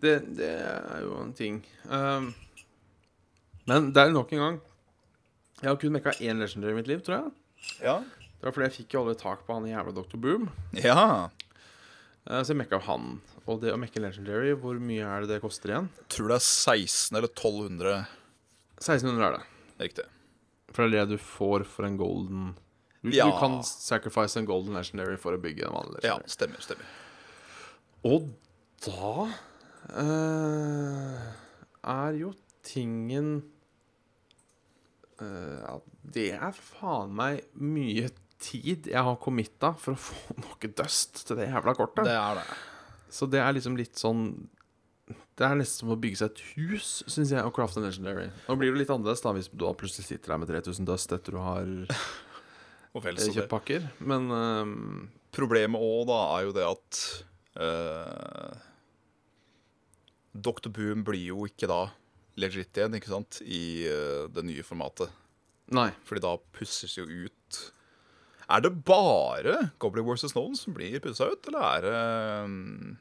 [0.00, 1.60] Det, det er jo en ting.
[1.88, 2.30] Um,
[3.68, 4.54] men det er nok en gang
[5.60, 7.32] Jeg har kun mekka én legendary i mitt liv, tror jeg.
[7.84, 7.98] Ja.
[8.40, 10.16] Det var fordi jeg fikk jo aldri tak på han jævla Dr.
[10.20, 10.48] Boom.
[10.80, 11.28] ja.
[12.24, 13.18] Uh, Så jeg mekka han.
[13.48, 15.90] Og det å mekke legendary, hvor mye er det det koster igjen?
[16.04, 17.94] Jeg tror det er 16 eller 1200
[18.80, 19.44] 1600 er det.
[19.84, 20.06] Riktig.
[20.72, 22.52] For det er det du får for en golden
[23.02, 23.24] Du, Ja.
[23.30, 26.60] du kan sacrifice en golden legendary for å bygge en vanlig Ja, stemmer.
[26.60, 26.84] stemmer.
[28.04, 28.28] Og
[28.84, 29.28] da
[29.96, 31.32] uh,
[31.90, 32.32] er jo
[32.62, 33.42] tingen
[35.20, 38.10] eh, ja, Det er faen meg mye
[38.40, 42.04] tid jeg har committa for å få noe dust til det jævla kortet.
[42.08, 42.46] Det er det.
[43.12, 44.22] Så det er liksom litt sånn
[45.36, 48.28] Det er nesten som å bygge seg et hus, syns jeg, å crafte en legendary.
[48.46, 51.32] Nå blir det litt annerledes da hvis du plutselig sitter der med 3000 dust etter
[51.36, 51.64] du har
[52.94, 53.36] Og vel så det.
[53.38, 53.84] Kjøttpakker.
[54.02, 57.00] Men eh, Problemet òg da er jo det at
[57.62, 58.56] uh,
[60.34, 60.70] Dr.
[60.74, 61.84] Boom blir jo ikke da
[62.40, 65.12] legit igjen, ikke sant, i uh, det nye formatet.
[65.70, 65.90] nei.
[66.08, 67.60] Fordi da pusses jo ut
[68.50, 70.34] Er det bare Goblin vs.
[70.34, 71.94] Nolan som blir pussa ut, eller er det
[72.50, 72.98] um,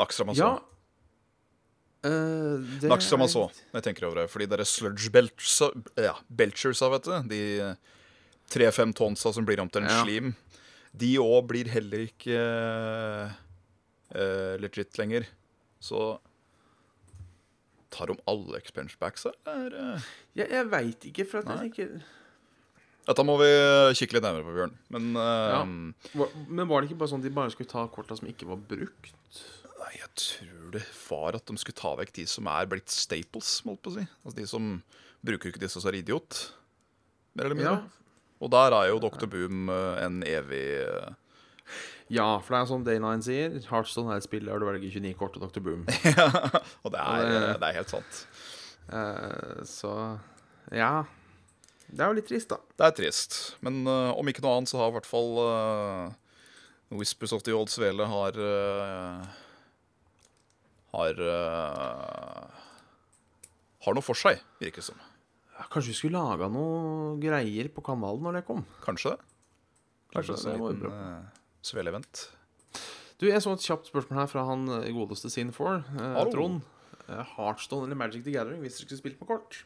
[0.00, 0.42] Naxxramaså?
[0.42, 0.58] Ja.
[2.02, 4.30] Uh, det er- når jeg tenker over det.
[4.32, 7.42] Fordi dere sludge belchersa, ja, belchersa, vet du, de
[8.50, 10.00] tre-fem tonsa som blir om til en Ja.
[10.04, 10.32] slim,
[10.96, 12.38] de òg blir heller ikke
[14.14, 15.26] uh, legit lenger.
[15.80, 16.18] Så
[17.90, 19.74] tar de alle expense backs, eller?
[19.96, 20.08] Uh...
[20.38, 21.56] Jeg, jeg veit ikke, for at Nei.
[21.56, 22.16] jeg tenker
[23.10, 23.46] Dette må vi
[23.98, 24.74] kikke litt nærmere på, Bjørn.
[24.94, 25.22] Men uh,
[25.54, 25.62] Ja.
[26.20, 28.46] Var- Men var det ikke bare sånn at de bare skulle ta korta som ikke
[28.50, 29.40] var brukt?
[29.80, 33.54] Nei, jeg tror det var at de skulle ta vekk de som er blitt staples,
[33.66, 34.04] holdt på å si.
[34.22, 34.68] Altså de som
[35.26, 36.42] bruker ikke disse som er idiot,
[37.34, 37.72] mer eller mindre.
[37.80, 37.99] Ja.
[38.40, 39.26] Og der er jo Dr.
[39.28, 41.10] Boom eh, en evig eh,
[42.10, 45.12] Ja, for det er som Day9 sier, Heartstone er et spill der du velger 29
[45.20, 45.60] kort og Dr.
[45.62, 45.84] Boom.
[46.84, 48.22] Og det er, Og det- det er helt sant.
[48.90, 49.92] Uh, så
[50.74, 51.04] ja.
[51.90, 52.56] Det er jo litt trist, da.
[52.78, 53.36] Det er trist.
[53.62, 56.10] Men uh, om ikke noe annet så har i hvert fall uh,
[56.98, 59.28] Whispers of the Old Svele har eh,
[60.90, 62.48] Har eh,
[63.86, 64.98] Har noe for seg, virker det som.
[65.70, 68.64] Kanskje vi skulle laga noe greier på kanalen når det kom.
[68.82, 69.20] Kanskje det?
[70.10, 70.92] Kanskje Kanskje det, det var liten bra.
[71.22, 72.26] uh, svele-event.
[73.20, 76.62] Du, Jeg så et kjapt spørsmål her fra han eh, godeste Sin4, eh, Trond.
[77.04, 79.58] Eh, Heartstone eller Magic the Gathering hvis dere skulle spilt på kort?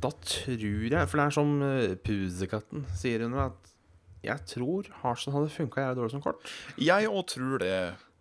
[0.00, 3.74] Da tror jeg For det er som uh, Pusekatten sier hun, at
[4.24, 6.54] jeg tror Heartstone hadde funka jævlig dårlig som kort.
[6.80, 7.74] Jeg òg tror det.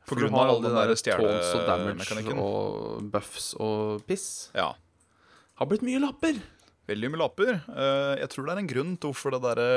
[0.08, 4.04] På For du grunn har av alle de den der taunts og og buffs og
[4.08, 4.28] piss.
[4.56, 4.74] Ja.
[5.58, 6.38] Har blitt mye lapper.
[6.88, 7.54] Veldig mye lapper.
[7.68, 9.70] Eh, jeg tror det er en grunn til hvorfor det derre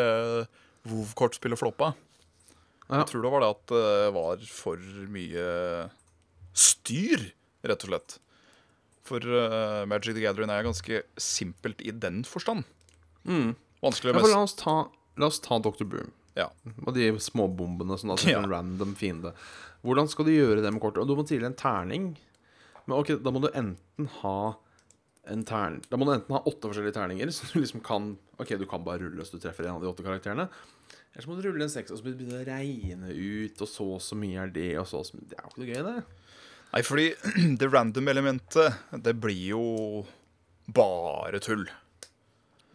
[0.44, 1.92] uh, WoW-kortspillet floppa.
[2.87, 3.01] Ja.
[3.01, 5.46] Jeg tror det var det at det var for mye
[6.59, 7.29] styr,
[7.66, 8.16] rett og slett.
[9.07, 12.66] For uh, Magic the Gathering er ganske simpelt i den forstand.
[13.27, 13.53] Mm.
[13.83, 14.77] Vanskelig med for la, oss ta,
[15.18, 15.87] la oss ta Dr.
[15.88, 16.11] Boom.
[16.38, 16.49] Ja.
[16.87, 18.42] Og de småbombene som da setter Ja.
[18.44, 19.35] en random fiende.
[19.83, 21.03] Hvordan skal du gjøre det med kortet?
[21.03, 22.11] Og du må tidligere en terning.
[22.87, 24.37] Men ok, da må du enten ha
[25.29, 25.81] en tern...
[25.91, 28.85] Da må du enten ha åtte forskjellige terninger, så du liksom kan Ok, du kan
[28.85, 30.47] bare rulle hvis du treffer en av de åtte karakterene.
[31.13, 33.87] Eller så må du rulle en seks, og så begynne å regne ut, og så
[33.99, 35.83] og så mye er det, og så og så Det er jo ikke noe gøy,
[35.91, 36.39] det.
[36.71, 37.07] Nei, fordi
[37.61, 39.65] det random-elementet, det blir jo
[40.71, 41.67] bare tull.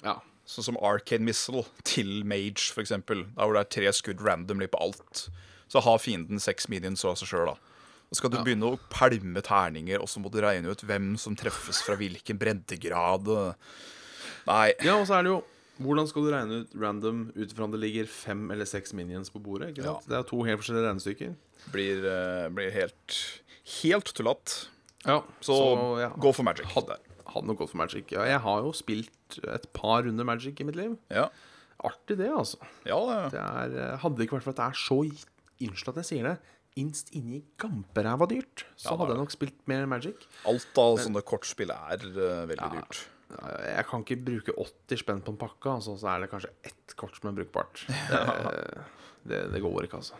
[0.04, 0.20] Ja.
[0.46, 3.26] Sånn som Arcane Missile til Mage, for eksempel.
[3.34, 5.30] Der hvor det er tre skudd randomly på alt.
[5.72, 7.75] Så har fienden seks minions av seg sjøl, da.
[8.12, 8.44] Og skal du Ja.
[8.46, 12.38] begynne å pælme terninger, og så må du regne ut hvem som treffes fra hvilken
[12.38, 13.28] breddegrad.
[14.48, 14.74] Nei.
[14.86, 15.44] ja, og så er det jo
[15.82, 19.30] hvordan skal du regne ut random ut ifra om det ligger fem eller seks minions
[19.34, 19.74] på bordet?
[19.74, 20.06] ikke sant?
[20.08, 21.34] Det er to helt forskjellige regnestykker.
[21.74, 23.42] Blir, uh, blir helt
[23.82, 24.68] Helt tullete.
[25.08, 25.56] Ja, Så,
[26.00, 26.10] ja.
[26.22, 26.68] gå for Magic.
[26.70, 27.00] Hadde,
[27.34, 28.12] hadde nok gått for Magic.
[28.14, 30.94] Ja, jeg har jo spilt et par runder Magic i mitt liv.
[31.10, 31.28] Ja.
[31.84, 32.58] Artig, det, altså.
[32.86, 35.00] ja, det Det er, eh, hadde ikke vært for at det er så
[35.66, 36.38] Unnskyld at jeg sier det.
[36.76, 40.26] Innst inni gamperæva dyrt, så Ja, hadde jeg nok spilt mer Magic.
[40.50, 43.06] Alt av sånne kortspill er uh, veldig dyrt.
[43.66, 46.96] Jeg kan ikke bruke 80 spenn på en pakke, altså, så er det kanskje ett
[47.00, 47.86] kort som er brukbart.
[49.26, 50.20] Det, det, det går ikke, altså.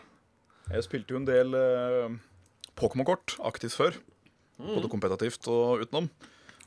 [0.66, 2.16] Jeg spilte jo en del uh,
[2.74, 4.00] Pokémon-kort aktivt før.
[4.58, 6.08] Både kompetitivt og utenom.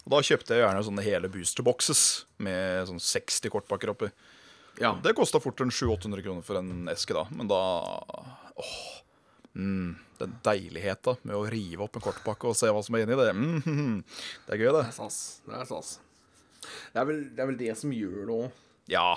[0.06, 2.04] Og Da kjøpte jeg gjerne sånne hele boosterboxes
[2.46, 4.08] med sånn 60 kortpakker oppi.
[4.80, 4.94] Ja.
[5.04, 7.26] Det kosta fort en 700-800 kroner for en eske, da.
[7.36, 7.60] Men da
[8.60, 8.80] Åh.
[9.58, 13.18] Mm, den deiligheta med å rive opp en kortpakke og se hva som er inni
[13.18, 13.32] det.
[13.34, 14.04] Mm,
[14.46, 14.84] det er gøy, det.
[14.84, 15.20] Det er stas.
[15.48, 15.94] Det er stas.
[16.94, 18.60] Det er vel det, er vel det som gjør det òg.
[18.90, 19.08] Ja.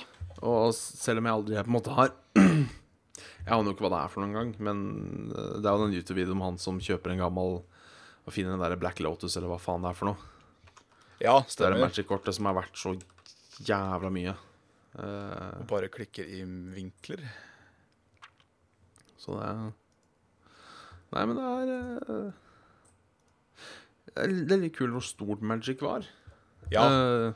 [0.41, 2.13] Og selv om jeg aldri på en måte har
[3.43, 4.83] Jeg aner jo ikke hva det er for noen gang, men
[5.35, 7.57] eh, det er jo den YouTube-videoen om han som kjøper en gammel
[8.23, 10.29] og finner den der Black Lotus, eller hva faen det er for noe.
[11.23, 11.81] Ja, Det er det.
[11.83, 12.93] Magic-kortet som er verdt så
[13.67, 14.35] jævla mye.
[15.03, 17.23] og Bare klikker i vinkler.
[19.19, 19.73] så det er
[21.13, 21.71] Nei, men det er
[22.09, 22.33] uh,
[24.17, 26.07] Det er litt kult hvor stort Magic var.
[26.73, 26.87] Ja.
[26.89, 27.33] Uh,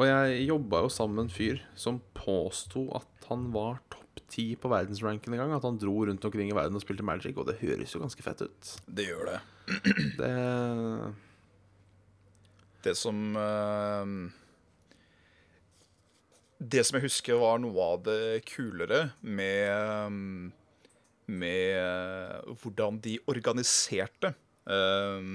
[0.00, 4.54] og jeg jobba jo sammen med en fyr som påsto at han var topp ti
[4.56, 5.56] på verdensranken en gang.
[5.56, 8.24] At han dro rundt omkring i verden og spilte Magic, og det høres jo ganske
[8.24, 8.70] fett ut.
[8.86, 9.40] Det gjør det.
[10.20, 10.30] Det
[12.86, 14.06] Det som uh,
[16.56, 20.54] Det som jeg husker var noe av det kulere med
[21.30, 24.32] Med hvordan de organiserte
[24.66, 25.28] eh,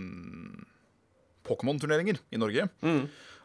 [1.46, 2.68] Pokémon-turneringer i Norge,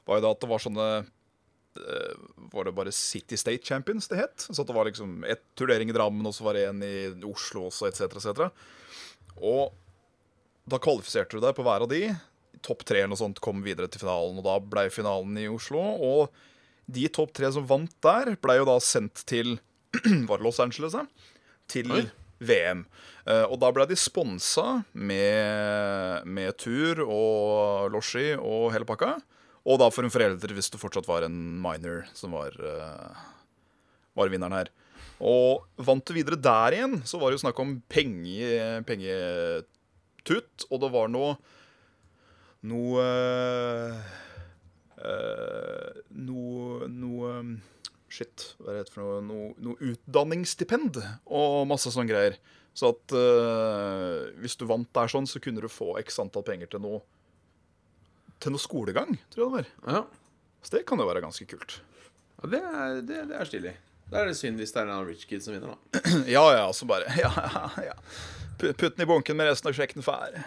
[0.09, 2.14] var jo da at det var sånne eh,
[2.51, 4.46] Var det bare City State Champions det het?
[4.48, 7.68] Så det var liksom ett turnering i Drammen, og så var det en i Oslo
[7.68, 8.48] også, etc., etc.
[9.36, 9.70] Og
[10.70, 12.05] da kvalifiserte du deg på hver av de.
[12.64, 15.80] Topp tre eller noe sånt kom videre til finalen, og da ble finalen i Oslo.
[15.80, 19.59] Og de topp tre som vant der, ble jo da sendt til
[20.28, 21.07] var det Los Angeles, da,
[21.70, 22.05] til Oi.
[22.41, 22.84] VM.
[23.28, 29.16] Eh, og da ble de sponsa med, med tur og losji og hele pakka.
[29.68, 33.24] Og da for en forelder hvis det fortsatt var en minor som var, eh,
[34.16, 34.72] var vinneren her.
[35.20, 40.68] Og vant du videre der igjen, så var det jo snakk om penge, pengetut.
[40.70, 41.36] Og det var noe
[42.61, 43.05] Noe
[45.01, 47.30] øh, Noe Noe
[48.11, 49.21] Shit, hva er det for noe?
[49.23, 50.99] Noe, noe utdanningsstipend
[51.31, 52.41] og masse sånne greier.
[52.75, 56.71] Så at uh, hvis du vant der sånn, så kunne du få x antall penger
[56.71, 57.01] til noe
[58.41, 59.71] Til noe skolegang, tror jeg det var.
[59.95, 60.03] Ja.
[60.65, 61.81] Så det kan jo være ganske kult.
[62.41, 63.75] Ja, det er, det, det er stilig.
[64.11, 66.01] Da er det synd hvis det er en rich kid som vinner, da.
[66.35, 67.99] Ja, ja, så bare Ja, ja, ja.
[68.61, 70.41] Putt den i bunken med resten av sjekken fær.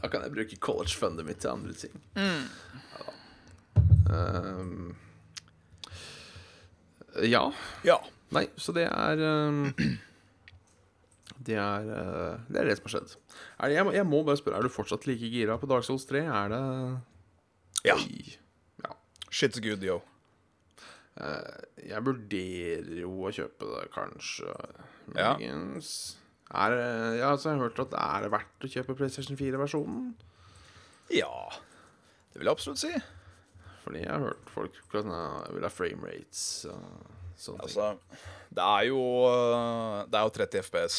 [0.00, 1.96] Da kan jeg bruke college fundet mitt til andre ting.
[2.14, 2.34] Ja.
[4.10, 5.00] da.
[7.26, 7.44] Ja.
[7.86, 7.98] Ja.
[8.34, 9.64] Nei, så det er ehm,
[11.42, 13.14] Det er eh, Det er det som har skjedd.
[13.58, 15.86] Er det, jeg, må, jeg må bare spørre, er du fortsatt like gira på Dark
[15.86, 16.22] Souls 3?
[16.28, 16.62] Er det
[17.88, 17.96] Ja.
[18.84, 18.94] Ja.
[19.30, 20.00] Shit's good, yo.
[21.20, 24.54] Eh, jeg vurderer jo å kjøpe det, kanskje.
[25.16, 25.34] Ja.
[26.50, 26.74] Er
[27.18, 30.12] ja, så jeg har hørt at er det verdt å kjøpe PlayStation 4-versjonen?
[31.14, 31.30] Ja.
[32.30, 32.92] Det vil jeg absolutt si.
[33.90, 36.82] Fordi jeg har hørt folk vil ha frame rates og
[37.34, 37.80] sånne ting.
[37.80, 40.98] Altså, det er jo øh, Det er jo 30 FPS.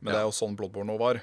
[0.00, 1.18] Men det er jo sånn Bloodborne nå var.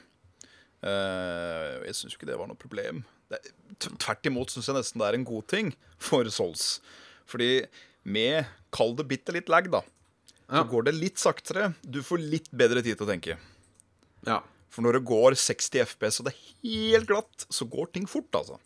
[0.86, 3.02] Eh, jeg syns ikke det var noe problem.
[3.34, 3.40] Det,
[3.82, 6.68] tvert imot syns jeg nesten det er en god ting for Souls.
[7.26, 7.66] Fordi
[8.06, 9.82] med Kall det bitte litt lag, da.
[10.46, 11.72] Så går det litt saktere.
[11.82, 13.40] Du får litt bedre tid til å tenke.
[14.30, 14.44] Ja.
[14.70, 18.30] For når det går 60 FPS og det er helt glatt, så går ting fort,
[18.38, 18.62] altså.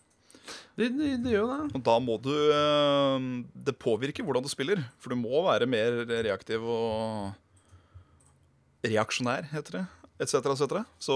[0.79, 1.59] Det, det, det gjør jo det.
[1.77, 3.27] Og da må du øh,
[3.67, 4.81] Det påvirker hvordan du spiller.
[4.99, 7.31] For du må være mer reaktiv og
[8.85, 9.85] reaksjonær, heter det.
[10.19, 10.83] Etc., etc.
[10.99, 11.15] Så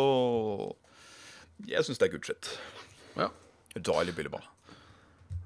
[1.70, 2.52] jeg syns det er good shit.
[3.20, 3.30] Ja.
[3.76, 4.50] Deilig billig ball.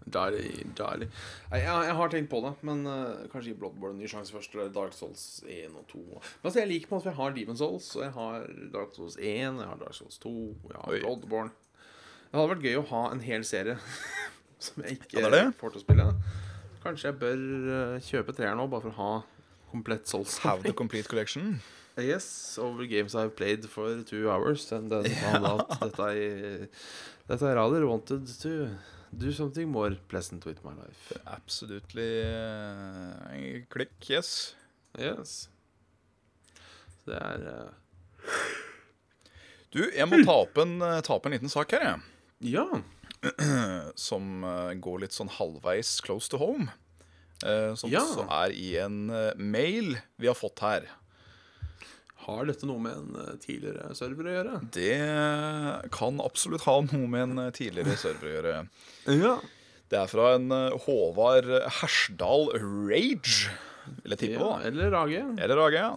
[0.07, 1.09] Deilig, deilig.
[1.51, 4.55] Jeg, jeg har tenkt på det, men uh, kanskje gi Bloodborne en ny sjanse først.
[4.55, 6.03] Eller Dark Souls 1 og 2.
[6.07, 9.17] Men altså, jeg liker på at jeg har Demon Souls, og jeg har Dark Souls
[9.19, 10.35] 1, jeg har Dark Souls 2,
[10.71, 11.01] jeg har Oi.
[11.03, 11.51] Bloodborne.
[12.27, 13.77] Det hadde vært gøy å ha en hel serie
[14.63, 15.55] som jeg ikke Ja, det det.
[15.59, 16.07] får til å spille.
[16.83, 17.41] Kanskje jeg bør
[17.77, 19.11] eh, kjøpe treeren nå, bare for å ha
[19.71, 20.37] komplett Souls.
[20.45, 21.57] Have the complete collection.
[21.97, 26.67] Yes, over games I've played for two hours And then found out that I
[27.25, 28.69] That I rather wanted to
[29.17, 33.65] do something more pleasant with my life Absolutely uh,
[34.07, 34.53] yes.
[34.95, 35.49] Yes
[37.01, 37.71] Så det er uh...
[39.73, 41.97] Du, jeg må ta opp en, ta opp en liten sak her, jeg.
[41.97, 42.16] Ja,
[43.95, 46.69] Som eh, går litt sånn halvveis close to home.
[47.45, 48.01] eh, som Ja.
[48.01, 50.87] også er i en eh, mail vi har fått her.
[52.27, 54.55] har dette noe med en tidligere server å gjøre?
[54.75, 58.55] Det kan absolutt ha noe med en tidligere server å gjøre.
[59.21, 59.35] Ja
[59.89, 60.49] Det er fra en
[60.83, 61.47] Håvard
[61.79, 62.49] Hersdal
[62.89, 63.47] Rage,
[64.03, 64.33] Eller tippe.
[64.33, 64.57] ja da.
[64.67, 65.93] Eller Rage Eller Rage, ja.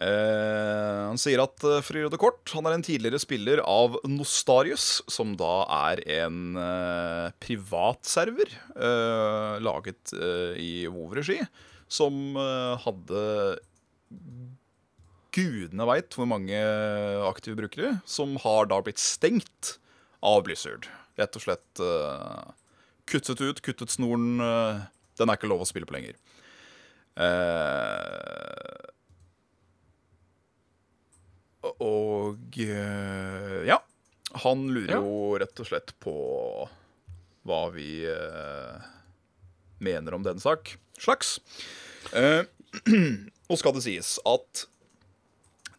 [0.00, 3.60] Eh, han sier at eh, for å gjøre det kort, han er en tidligere spiller
[3.68, 11.42] av Nostarius, som da er en eh, privatserver eh, laget eh, i WoW-regi,
[11.92, 12.38] som
[12.80, 13.22] hadde
[15.32, 16.56] Gudene veit hvor mange
[17.28, 19.74] aktive brukere, som har da blitt stengt
[20.24, 20.88] av Blizzard.
[21.20, 21.82] Rett og slett
[23.08, 24.40] kuttet ut, kuttet snoren.
[24.40, 26.16] den er ikke lov å spille på lenger.
[27.20, 28.91] Eh,
[31.62, 33.78] og eh, ja.
[34.42, 35.00] Han lurer Ja.
[35.04, 36.14] jo rett og slett på
[37.46, 38.80] hva vi eh,
[39.82, 40.74] mener om den sak.
[40.98, 41.36] Slags.
[42.16, 42.42] Eh,
[43.50, 44.66] nå skal det sies at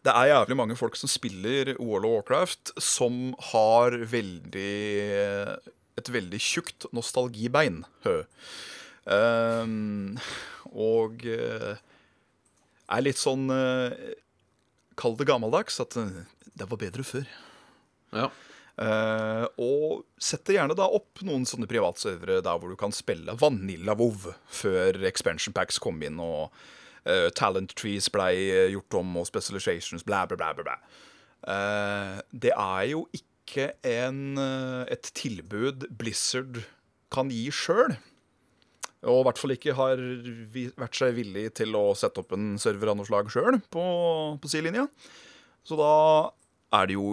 [0.04, 4.74] det er jævlig mange folk som spiller World of Warcraft, som har veldig
[5.96, 7.82] et veldig tjukt nostalgibein.
[8.04, 8.18] Hø.
[9.08, 9.72] Eh,
[10.74, 11.74] og eh,
[12.94, 13.96] er litt sånn eh,
[15.00, 15.80] Kall det gammeldags.
[15.82, 16.24] At eh,
[16.54, 17.30] det var bedre før.
[18.14, 18.30] Ja
[18.74, 23.94] Uh, og setter gjerne da opp noen sånne privatservere der hvor du kan spille Vanilla
[23.94, 26.50] WoW før expansion packs kom inn og
[27.06, 28.34] uh, talent trees blei
[28.72, 30.50] gjort om og specializations bla, bla, bla.
[30.58, 30.74] bla.
[31.44, 34.38] Eh, det er jo ikke en,
[34.90, 36.62] et tilbud Blizzard
[37.12, 37.94] kan gi sjøl.
[39.04, 40.00] Og i hvert fall ikke har
[40.80, 43.84] vært seg villig til å sette opp en server av noe slag sjøl på,
[44.40, 44.86] på sidelinja.
[45.64, 45.92] Så da
[46.74, 47.08] er det jo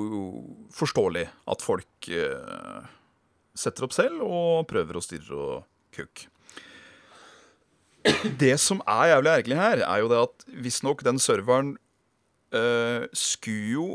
[0.75, 2.91] forståelig at folk eh,
[3.57, 5.65] setter opp selv og prøver å stirre og
[5.95, 6.29] kukke.
[8.41, 11.75] Det som er jævlig ergerlig her, er jo det at visstnok den serveren
[12.55, 13.87] eh, skulle jo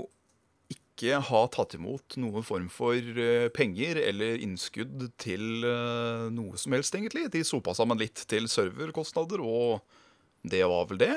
[0.96, 6.72] ikke ha tatt imot noen form for eh, penger eller innskudd til eh, noe som
[6.72, 7.28] helst, egentlig.
[7.34, 9.84] De sopa sammen litt til serverkostnader, og
[10.48, 11.14] det var vel det.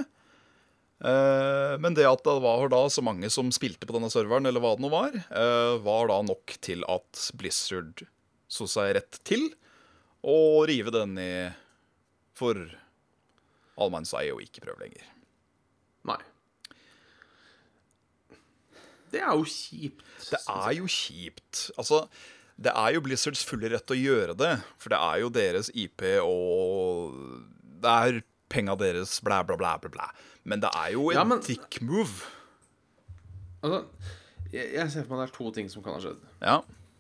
[1.00, 4.64] Eh, men det at det var da så mange som spilte på denne serveren, eller
[4.64, 5.16] hva det nå var,
[5.86, 8.04] var da nok til at Blizzard
[8.50, 9.48] så seg rett til
[10.28, 11.32] å rive den i
[12.36, 12.60] for
[13.80, 15.08] allmannseie og ikke prøve lenger.
[16.10, 16.20] Nei.
[19.12, 20.04] Det er jo kjipt.
[20.30, 21.64] Det er jo kjipt.
[21.78, 22.04] Altså,
[22.60, 26.04] det er jo Blizzards fulle rett å gjøre det, for det er jo deres IP
[26.24, 27.16] og
[27.80, 28.20] Det er
[28.52, 30.08] penga deres, blæ, blæ, blæ, blæ, blæ.
[30.50, 32.26] Men det er jo en Ja, men- dick move.
[33.64, 33.86] Altså,
[34.52, 36.20] jeg, jeg ser for meg det er to ting som kan ha skjedd.
[36.42, 36.60] Ja.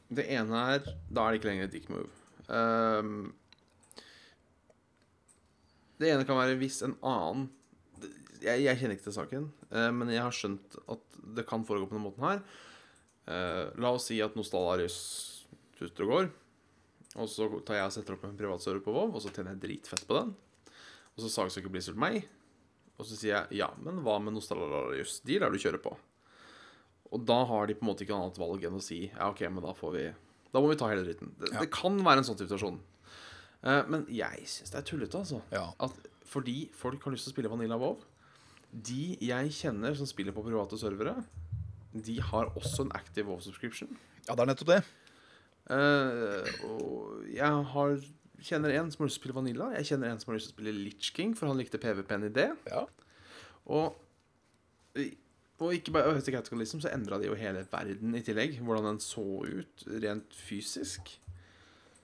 [0.09, 0.79] Det ene er
[1.13, 2.09] Da er det ikke lenger et dick move.
[2.49, 3.33] Um,
[5.99, 7.49] det ene kan være hvis en annen
[8.41, 11.89] Jeg, jeg kjenner ikke til saken, eh, men jeg har skjønt at det kan foregå
[11.89, 12.43] på denne måten her.
[13.29, 14.99] Eh, la oss si at Nostalarius
[15.77, 16.29] tuter og går.
[17.19, 19.63] Og så tar jeg og setter opp en privatserver på Vov, og så tjener jeg
[19.65, 20.35] dritfett på den.
[21.15, 22.21] Og så saksøker Blizzard meg.
[22.99, 25.19] Og så sier jeg ja, men hva med Nostalarius?
[25.25, 25.93] De lar du kjøre på.
[27.09, 29.29] Og da har de på en måte ikke noe annet valg enn å si ja,
[29.31, 30.03] OK, men da får vi
[30.53, 31.31] Da må vi ta hele dritten.
[31.39, 31.59] Det, Ja.
[31.63, 32.77] det kan være en sånn situasjon.
[33.63, 35.41] Eh, men jeg syns det er tullete, altså.
[35.53, 35.67] Ja.
[35.79, 35.93] At
[36.29, 38.01] fordi folk har lyst til å spille Vanilla WoW
[38.69, 41.15] De jeg kjenner som spiller på private servere,
[41.93, 43.89] de har også en active WoW subscription.
[44.27, 44.81] ja, det er nettopp det.
[45.69, 47.95] Eh, og jeg har
[48.45, 49.71] kjenner en som har lyst til å spille Vanilla.
[49.77, 52.27] Jeg kjenner en som har lyst til å spille Litch King, for han likte PVP-en
[52.29, 52.49] i det.
[52.69, 52.85] Ja.
[53.69, 53.97] Og,
[55.59, 58.59] og ikke bare Høyeste Cataclysm så endra de jo hele verden i tillegg.
[58.63, 61.11] Hvordan den så ut rent fysisk.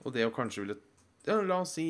[0.04, 0.78] Og det å kanskje ville
[1.26, 1.88] ja, La oss si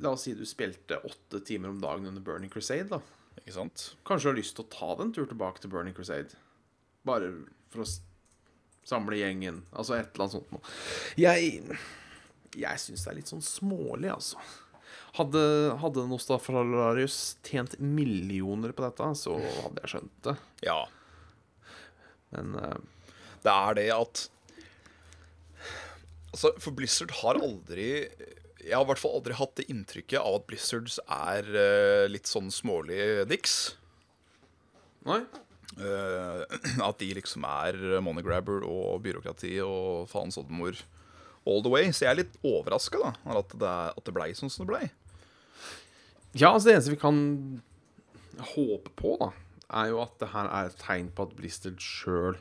[0.00, 2.88] La oss si du spilte åtte timer om dagen under Burning Crusade.
[2.88, 3.00] da
[3.42, 3.90] Ikke sant?
[4.06, 6.38] Kanskje du har lyst til å ta den tur tilbake til Burning Crusade.
[7.06, 7.30] Bare
[7.72, 7.88] for å
[8.86, 9.62] samle gjengen.
[9.72, 10.74] Altså et eller annet sånt noe.
[11.20, 11.78] Jeg
[12.56, 14.40] Jeg syns det er litt sånn smålig, altså.
[15.14, 15.42] Hadde,
[15.82, 20.34] hadde Nostafalarius tjent millioner på dette, så hadde jeg skjønt det.
[20.66, 20.80] Ja.
[22.34, 22.76] Men uh,
[23.42, 24.26] Det er det at
[26.30, 28.06] Altså, For Blizzard har aldri
[28.60, 32.28] Jeg har i hvert fall aldri hatt det inntrykket av at Blizzards er uh, litt
[32.28, 33.56] sånn smålige dicks.
[35.08, 35.22] Nei.
[35.78, 36.44] Uh,
[36.88, 40.78] at de liksom er money grabber og byråkrati og faens oldemor
[41.48, 41.88] all the way.
[41.92, 44.84] Så jeg er litt overraska over at det, at det blei sånn som det blei.
[46.32, 47.18] Ja, altså det eneste vi kan
[48.52, 49.32] håpe på, da,
[49.80, 52.38] er jo at det her er et tegn på at Blizzard sjøl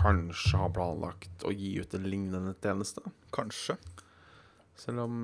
[0.00, 3.02] kanskje har planlagt å gi ut en lignende tjeneste.
[3.34, 3.76] Kanskje.
[4.78, 5.16] Selv om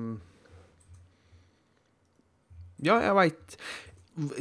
[2.83, 3.57] Ja, jeg veit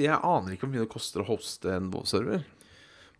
[0.00, 2.44] Jeg aner ikke hvor mye det koster å hoste en WoW-server.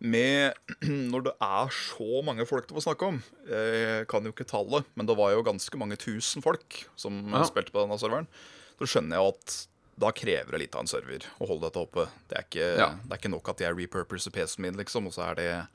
[0.01, 0.53] Med
[1.11, 4.85] Når det er så mange folk det var snakk om Jeg kan jo ikke tallet,
[4.97, 7.43] men det var jo ganske mange tusen folk som Ja.
[7.49, 8.29] spilte på denne serveren.
[8.77, 9.57] Så skjønner jeg at
[9.97, 12.03] da krever det litt av en server å holde dette oppe.
[12.29, 12.89] Det er ikke, Ja.
[13.01, 15.67] det er ikke nok at jeg repurposer PC-en min, liksom, og så er det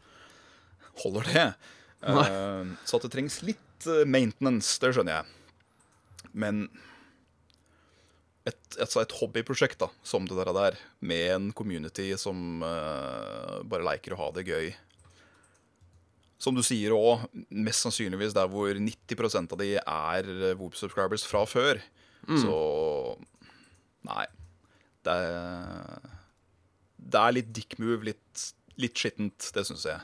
[1.03, 1.47] Holder det.
[2.07, 5.27] Eh, så at det trengs litt eh, maintenance, det skjønner jeg.
[6.33, 6.65] Men
[8.49, 13.87] et, altså et hobbyprosjekt da, som det der, der, med en community som uh, bare
[13.87, 14.73] leker å ha det gøy.
[16.43, 21.45] Som du sier òg, mest sannsynligvis der hvor 90% av de er eh, Whoop-subscribers fra
[21.47, 21.79] før.
[22.27, 22.57] Så
[24.09, 24.25] Nei.
[25.07, 26.09] Det er,
[26.99, 28.43] det er litt dick move, litt,
[28.79, 30.03] litt skittent, det syns jeg.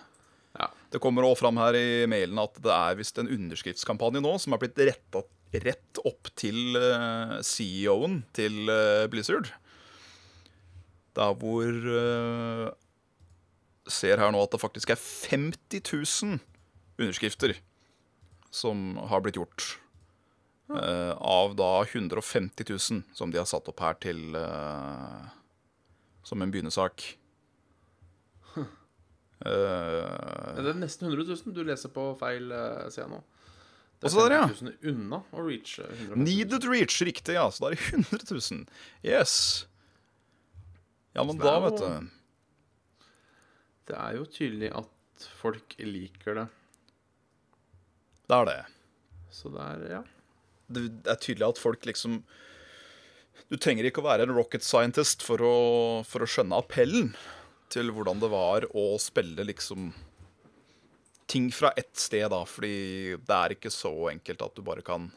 [0.58, 0.70] Ja.
[0.90, 4.54] Det kommer også fram her i mailen at det er visst en underskriftskampanje nå som
[4.54, 9.52] er blitt retta rett opp til eh, CEO-en til eh, Blizzard.
[11.18, 12.68] Der hvor eh,
[13.88, 16.34] Ser her nå at det faktisk er 50 000
[17.00, 17.54] underskrifter
[18.52, 19.78] som har blitt gjort.
[20.68, 25.24] Uh, av da 150 000 som de har satt opp her til uh,
[26.20, 27.06] som en begynnesak.
[28.52, 28.68] Uh,
[29.40, 31.56] Det er nesten 100 000.
[31.56, 33.22] Du leser på feil uh, side nå.
[33.98, 34.44] Det er så der, ja.
[34.46, 36.22] 50 000 unna å reach eh, 150 000.
[36.22, 37.48] Needed reach, riktig, ja.
[37.50, 38.60] Så da er det 100 000.
[39.02, 39.34] Yes.
[41.16, 42.10] Ja, men da, vet du
[43.90, 46.46] Det er jo tydelig at folk liker det.
[48.28, 48.60] Det er det.
[49.34, 50.04] Så det er Ja.
[50.68, 52.18] Det er tydelig at folk liksom
[53.48, 55.54] Du trenger ikke å være en rocket scientist for å,
[56.04, 57.14] for å skjønne appellen
[57.72, 59.90] til hvordan det var å spille liksom
[61.28, 62.42] ting fra ett sted, da.
[62.48, 65.10] Fordi det er ikke så enkelt at du bare kan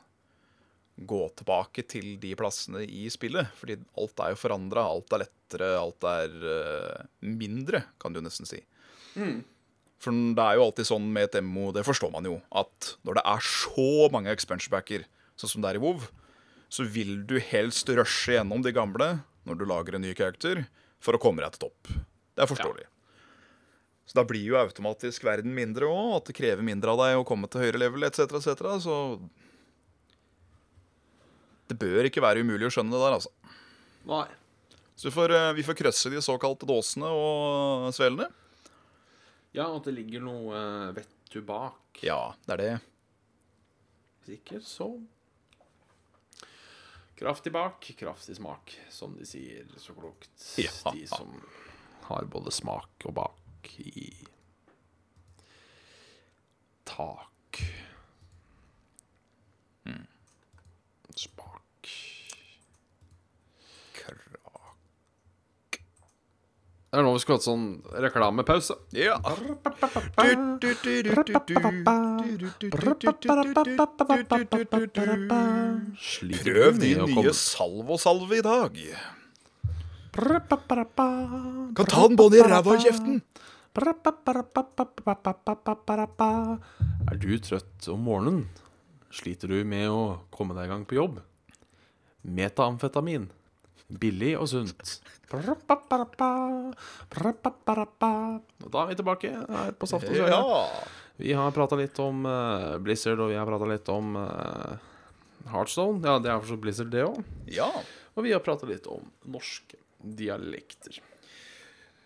[1.01, 3.49] gå tilbake til de plassene i spillet.
[3.57, 8.49] Fordi alt er jo forandra, alt er lettere, alt er uh, mindre, kan du nesten
[8.49, 8.61] si.
[10.01, 13.19] For det er jo alltid sånn med et MMO, det forstår man jo, at når
[13.19, 15.05] det er så mange expansion backer,
[15.37, 16.07] sånn som det er i WoW,
[16.71, 19.11] så vil du helst rushe gjennom de gamle
[19.45, 20.63] når du lager en ny karakter,
[21.01, 21.93] for å komme deg til topp.
[22.37, 22.87] Det er forståelig.
[24.11, 27.23] Så da blir jo automatisk verden mindre òg, at det krever mindre av deg å
[27.23, 28.65] komme til høyere level etc., etc.
[28.83, 28.95] Så
[31.71, 33.31] det bør ikke være umulig å skjønne det der, altså.
[34.11, 34.25] Nei.
[34.99, 38.27] Så vi får, eh, vi får krøsse de såkalte dåsene og svelene.
[39.55, 42.03] Ja, og at det ligger noe uh, vettu bak.
[42.03, 42.75] Ja, det er det.
[44.19, 44.91] Hvis ikke, så
[47.21, 50.33] Kraftig bak, kraftig smak, som de sier så klokt.
[50.59, 50.73] Ja.
[50.91, 51.31] De som
[52.09, 53.40] har både smak og bak
[53.81, 54.11] i
[56.83, 57.61] tak.
[59.85, 60.05] Mm.
[61.15, 61.87] Spak
[63.95, 65.79] Krak.
[66.91, 67.67] Det er nå vi skulle hatt sånn
[68.03, 68.75] reklamepause.
[68.91, 69.15] Ja.
[76.43, 78.77] Prøv din nye Salvo-salve i dag.
[80.11, 83.21] Kan ta den både i ræva og kjeften.
[87.11, 88.41] Er du trøtt om morgenen?
[89.11, 90.01] Sliter du med å
[90.31, 91.21] komme deg i gang på jobb?
[92.27, 93.29] Metamfetamin.
[93.91, 94.99] Billig og sunt.
[98.63, 100.39] Og da er vi tilbake her på Saft og Svele.
[101.21, 102.23] Vi har prata litt om
[102.83, 104.75] Blizzard, og vi har prata litt om uh,
[105.51, 106.03] Heartstone.
[106.07, 107.19] Ja, det er for så Blizzard, det òg.
[108.15, 110.99] Og vi har prata litt om norske dialekter.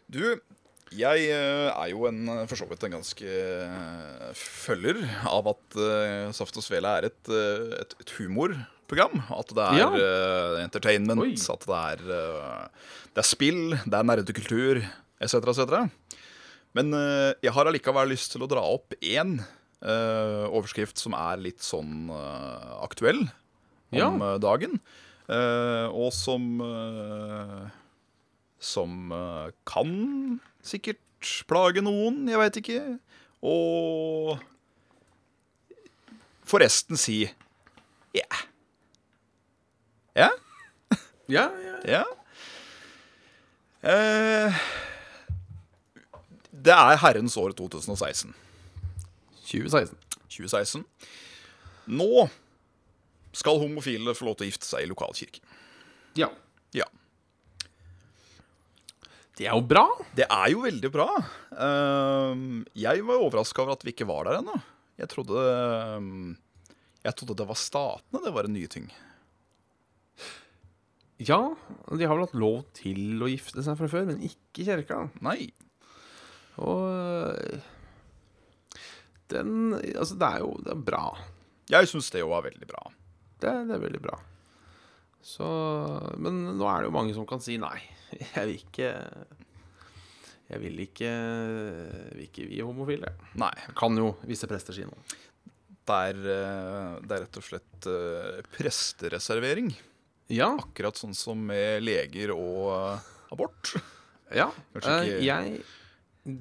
[0.06, 0.22] Du,
[0.94, 5.00] jeg eh, er jo en, for så vidt en ganske eh, følger
[5.32, 9.24] av at eh, Saft og Svele er et, eh, et, et humorprogram.
[9.34, 9.90] At det er Ja.
[9.98, 11.34] eh, entertainment, Oi.
[11.34, 12.68] at det er, eh,
[13.16, 14.84] det er spill, det er nerdekultur
[15.20, 15.90] etc., etc.
[16.76, 19.40] Men eh, jeg har allikevel lyst til å dra opp én
[19.82, 24.10] eh, overskrift som er litt sånn eh, aktuell om Ja.
[24.12, 24.80] eh, dagen.
[25.30, 27.66] eh, og som eh,
[28.60, 31.02] som eh, kan sikkert
[31.50, 32.82] plage noen, jeg veit ikke.
[33.46, 34.38] Og
[36.46, 37.24] forresten si
[38.16, 38.28] ja.
[40.16, 40.30] Ja?
[41.28, 41.78] Ja, ja.
[41.86, 42.04] Ja.
[43.86, 44.62] Eh,
[46.66, 48.34] det er herrens år 2016.
[49.46, 49.98] 2016.
[50.30, 50.86] 2016.
[51.86, 52.28] Nå
[53.36, 55.44] skal homofile få lov til å gifte seg i lokalkirken.
[56.18, 56.32] Ja.
[56.74, 56.88] Ja.
[59.36, 59.84] Det er jo bra.
[60.16, 61.10] Det er jo veldig bra.
[61.60, 64.56] Ehm, jeg var overraska over at vi ikke var der ennå.
[64.96, 66.38] Jeg trodde ehm,
[67.04, 68.88] Jeg trodde det var statene det var en ny ting.
[71.20, 71.40] Ja,
[71.92, 75.06] de har vel hatt lov til å gifte seg fra før, men ikke kirka.
[75.24, 75.52] Nei.
[76.60, 77.36] Og
[79.32, 81.06] den Altså, det er jo det er bra.
[81.72, 82.88] Jeg syns det jo var veldig bra.
[83.42, 84.20] Det, det er veldig bra.
[85.26, 85.46] Så
[86.22, 87.80] Men nå er det jo mange som kan si nei.
[88.36, 88.90] Jeg vil ikke
[90.52, 91.12] Jeg vil ikke
[92.14, 93.10] vil ikke vi homofile.
[93.42, 93.54] Nei.
[93.78, 95.02] Kan jo visse prester si noe.
[95.86, 99.68] Det er, eh, det er rett og slett eh, prestereservering.
[100.34, 100.52] Ja.
[100.58, 103.74] Akkurat sånn som med leger og eh, abort.
[104.34, 104.48] ja.
[104.78, 105.60] Ikke- jeg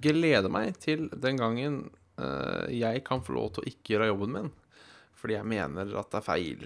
[0.00, 1.82] gleder meg til den gangen
[2.70, 4.50] jeg kan få lov til å ikke gjøre jobben min.
[5.18, 6.60] Fordi jeg mener at det er feil.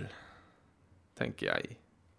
[1.17, 1.79] Tenker jeg.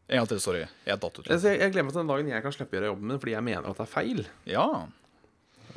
[0.10, 0.64] En gang til, sorry.
[0.88, 1.28] Jeg datt ut.
[1.30, 3.36] Jeg, jeg gleder meg til den dagen jeg kan slippe å gjøre jobben min fordi
[3.36, 4.22] jeg mener at det er feil.
[4.50, 4.68] Ja.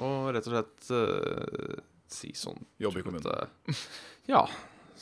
[0.01, 3.29] Og rett og slett uh, si sånn Jobbe i kommunen.
[3.29, 3.83] at,
[4.33, 4.47] Ja.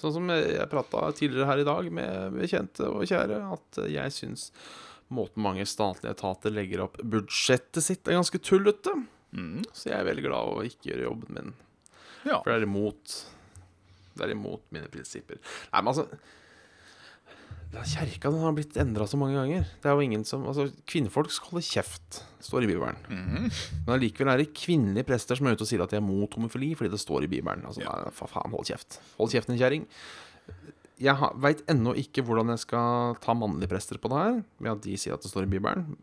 [0.00, 4.14] Sånn som jeg, prata tidligere her i dag med, med kjente og kjære, at jeg
[4.16, 4.48] syns
[5.12, 8.94] måten mange statlige etater legger opp budsjettet sitt, er ganske tullete.
[9.36, 9.60] Mm.
[9.70, 11.54] Så jeg er veldig glad å ikke gjøre jobben min.
[12.24, 12.40] ja.
[12.40, 13.16] For det er imot
[14.16, 15.38] Det er imot mine prinsipper.
[15.70, 16.08] Nei, men altså
[17.70, 19.66] den Kjerka den har blitt endra så mange ganger.
[19.82, 22.96] Det er jo ingen som Altså, kvinnfolk skal holde kjeft, står i Bibelen.
[23.08, 23.50] Mhm.
[23.86, 26.34] Men allikevel er det kvinnelige prester som er ute og sier at de er mot
[26.34, 27.62] homofili fordi det står i Bibelen.
[27.64, 27.92] Altså, Ja.
[28.02, 28.98] nei, for faen, hold kjeft.
[29.18, 29.86] Hold kjeft, din kjerring.
[31.00, 34.82] Jeg veit ennå ikke hvordan jeg skal ta mannlige prester på det her, med at
[34.82, 35.96] de sier at det står i Bibelen.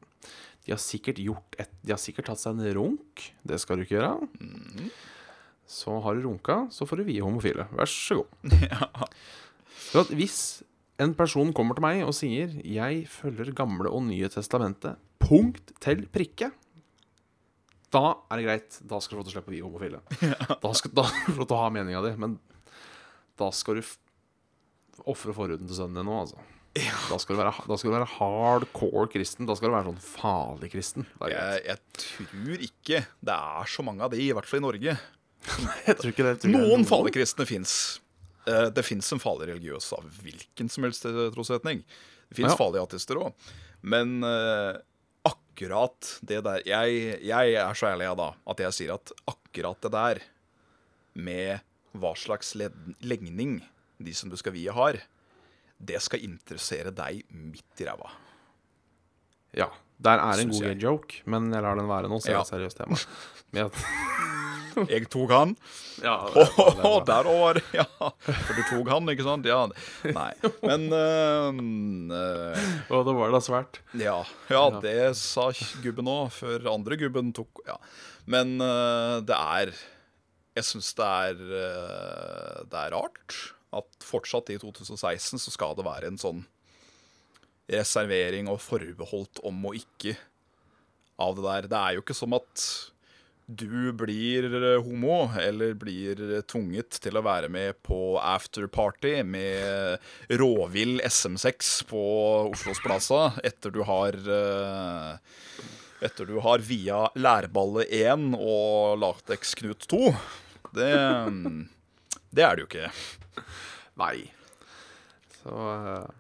[0.66, 3.28] De har sikkert gjort et De har sikkert tatt seg en runk.
[3.46, 4.90] Det skal du ikke gjøre.
[5.68, 7.68] Så har du runka, så får du vie homofile.
[7.76, 8.52] Vær så god.
[8.72, 8.88] Ja.
[9.92, 10.64] For at hvis
[11.02, 16.08] en person kommer til meg og sier 'Jeg følger Gamle og Nye testamentet punkt til
[16.08, 16.52] prikke',
[17.94, 18.80] da er det greit.
[18.84, 20.02] Da skal du få lov til å slippe å bli homofile.
[20.64, 22.40] Da skal du få lov til å ha meninga di, men
[23.40, 23.84] da skal du
[25.08, 26.42] ofre forhuden til sønnen din nå, altså.
[26.78, 29.48] Da, skal du være, da skal du være hardcore kristen.
[29.50, 31.08] Da skal du være sånn farlig kristen.
[31.32, 34.98] Jeg, jeg tror ikke det er så mange av de, i hvert fall i Norge.
[35.88, 36.36] Jeg tror ikke det.
[36.44, 37.74] tror Noen farlige kristne fins.
[38.48, 41.82] Det fins en farlig religiøs av hvilken som helst eh, trosretning.
[42.30, 42.58] Det fins Ja.
[42.60, 43.34] farlige ateister òg.
[43.88, 44.78] Men uh,
[45.28, 49.82] akkurat det der jeg, jeg er så ærlig jeg da at jeg sier at akkurat
[49.86, 50.22] det der
[51.18, 51.60] med
[51.98, 52.54] hva slags
[53.02, 53.60] legning
[54.00, 55.00] de som du skal vie, har,
[55.82, 58.12] det skal interessere deg midt i ræva.
[59.58, 59.70] Ja.
[59.98, 60.82] Der er en Synes god jeg.
[60.84, 62.42] joke, men jeg lar den være nå, så er Ja.
[62.46, 62.98] et seriøst tema.
[63.52, 64.37] Men jeg-
[64.86, 65.56] Jeg tok han.
[66.04, 66.16] ja,
[66.88, 67.60] Å, der over!
[67.76, 67.86] Ja.
[67.98, 69.48] For du tok han, ikke sant?
[69.50, 69.64] Ja.
[70.06, 70.32] Nei.
[70.62, 71.62] Men eh,
[72.20, 73.82] eh, Og det var da svært.
[73.98, 74.20] Ja,
[74.54, 75.50] ja, det sa
[75.84, 77.78] gubben òg, før andre gubben tok Ja.
[78.30, 79.72] Men eh, det er
[80.58, 81.42] Jeg syns det er
[82.68, 83.38] Det er rart
[83.78, 86.46] at fortsatt i 2016 så skal det være en sånn
[87.68, 90.14] reservering og forbeholdt om og ikke
[91.20, 91.68] av det der.
[91.68, 92.64] Det er jo ikke som at
[93.48, 94.52] du blir
[94.84, 96.20] homo, eller blir
[96.52, 100.04] tvunget til å være med på afterparty med
[100.36, 102.04] råvill SM6 på
[102.52, 105.16] Oslos Plaza etter du har eh,
[106.04, 110.12] Etter du har via Lærballe 1 og Latex Knut 2.
[110.78, 110.92] Det,
[112.30, 112.92] det er det jo ikke.
[113.98, 114.28] Nei.
[115.40, 116.16] Så eh,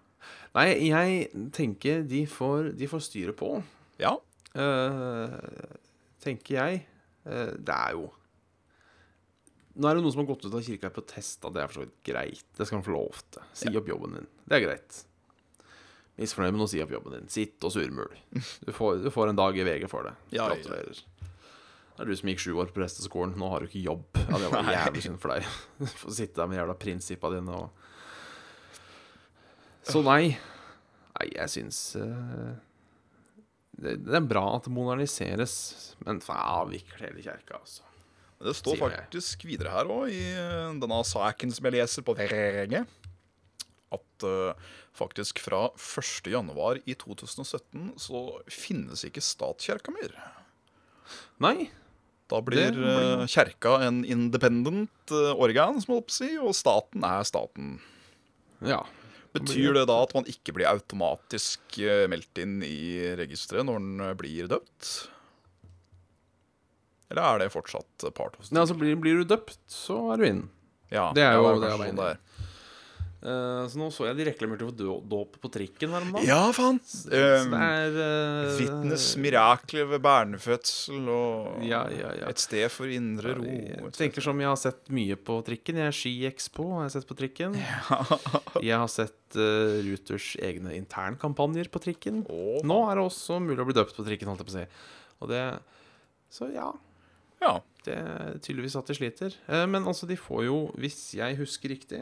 [0.57, 3.51] Nei, jeg tenker de får, de får styre på.
[4.01, 4.15] Ja.
[4.57, 5.29] Uh,
[6.23, 6.79] tenker jeg.
[7.27, 8.07] Eh, det er jo
[9.77, 11.67] Nå er det noen som har gått ut av kirka i protest, og det er
[11.69, 12.45] for så vidt greit.
[12.57, 13.43] Det skal han få lov til.
[13.53, 14.29] Si opp jobben din.
[14.49, 14.95] Det er greit.
[16.17, 17.27] Misfornøyd med å si opp jobben din.
[17.29, 18.15] Sitt og surmul.
[18.65, 20.15] Du får, du får en dag i VG for det.
[20.33, 20.55] Ja, ja.
[20.55, 21.03] Gratulerer.
[21.97, 23.37] Det er du som gikk sju år på presteskolen.
[23.37, 24.07] Nå har du ikke jobb.
[24.17, 25.45] Ja, det var jævlig synd for deg.
[25.77, 27.69] Du får sitte der med jævla prinsippa dine og
[29.93, 30.23] Så nei.
[31.17, 32.57] Nei, jeg syns eh,
[33.77, 35.53] det, det er bra at det moderniseres,
[36.05, 37.83] men avvikle hele kjerka, altså.
[38.37, 42.75] Det står faktisk videre her òg, i eh, denne saken som jeg leser på VG,
[43.97, 44.51] at uh,
[44.97, 46.27] faktisk fra 1.
[46.33, 48.21] januar i 2017 så
[48.51, 50.13] finnes ikke statskirka mer.
[51.41, 51.69] Nei.
[52.27, 56.31] Da blir, blir- eh, kjerka en independent uh, organ, som jeg holdt på å si,
[56.43, 57.77] og staten er staten.
[58.67, 58.81] Ja.
[59.39, 63.99] Betyr det da at man ikke blir automatisk eh, meldt inn i registeret når den
[64.07, 64.91] eh, blir døpt?
[67.11, 70.25] Eller er det fortsatt part hos Nei, altså, blir, blir du døpt, så er du
[70.27, 70.41] inn.
[70.91, 72.19] Ja, det er jo- det er sånn det er.
[73.17, 76.27] Eh, så nå så jeg de reklamerte for då- dåp på trikken her om dagen.
[76.29, 76.77] Ja, faen!
[76.85, 82.27] Så Um, det er uh, Vitnes mirakler ved barnefødsel og Ja, ja, ja.
[82.29, 83.43] et sted for indre ro.
[83.47, 85.79] Jeg tenker som jeg har sett mye på trikken.
[85.81, 87.57] Jeg er Ski-Expo, har jeg sett på trikken.
[88.61, 92.21] Jeg har sett uh, Ruters egne internkampanjer på trikken.
[92.29, 92.61] Oh.
[92.63, 94.67] Nå er det også mulig å bli døpt på trikken, holdt jeg på å si.
[95.25, 95.41] Og det
[96.29, 96.69] Så ja.
[97.41, 97.55] ja.
[97.87, 99.35] Det er tydeligvis at de sliter.
[99.47, 102.01] Eh, Men altså, de får jo, hvis jeg husker riktig,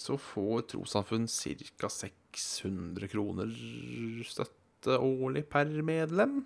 [0.00, 1.90] så får trossamfunn ca.
[1.90, 3.52] 600 kroner
[4.26, 6.42] støtte årlig per medlem.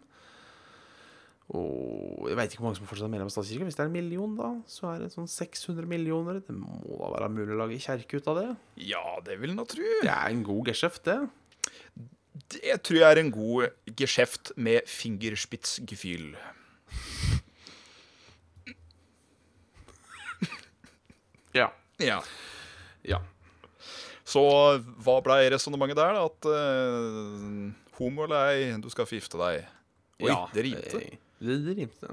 [1.48, 3.64] Og jeg veit ikke hvor mange som fortsatt er medlem av statskirka.
[3.64, 6.42] Hvis det er en million, da, så er det sånn 600 millioner.
[6.44, 8.48] Det må da være mulig å lage kjerke ut av det?
[8.90, 9.86] ja, det vil jeg da tru.
[10.04, 11.18] Det er en god geskjeft, det.
[12.52, 16.36] Det tror jeg er en god geskjeft med fingerspitzgefühl.
[21.56, 21.72] Ja.
[21.98, 22.20] Ja.
[23.02, 23.22] ja.
[24.28, 24.42] Så
[25.00, 26.12] hva blei resonnementet der?
[26.18, 26.22] da?
[26.28, 29.54] At uh, homo eller ei, du skal få gifte deg?
[30.20, 31.00] Oi, ja, det rimte.
[31.00, 32.08] eh, Det, det rimte.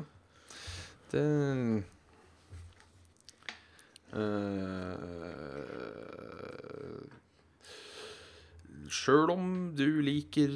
[1.12, 1.26] Det
[4.16, 7.04] uh,
[8.96, 10.54] Sjøl om du liker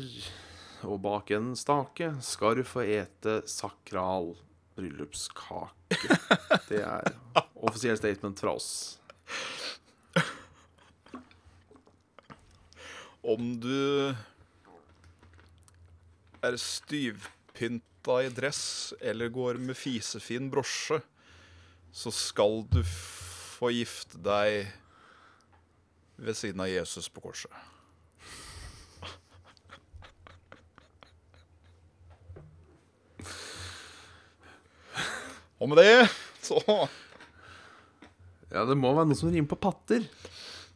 [0.87, 4.31] å bake en stake, skal du få ete sakral
[4.77, 5.97] bryllupskake.
[6.69, 7.09] Det er
[7.67, 8.69] offisiell statement fra oss.
[13.23, 14.15] Om du
[16.39, 21.01] er styvpynta i dress eller går med fisefin brosje,
[21.91, 24.69] så skal du få gifte deg
[26.19, 27.51] ved siden av Jesus på korset.
[35.59, 36.07] Og med det
[36.41, 36.61] så
[38.49, 40.07] Ja, det må være noe som rimer på patter.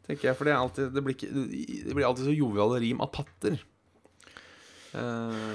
[0.04, 3.12] Tenker jeg, For det, alltid, det, blir ikke, det blir alltid så joviale rim av
[3.16, 3.56] patter.
[4.94, 5.54] Eh,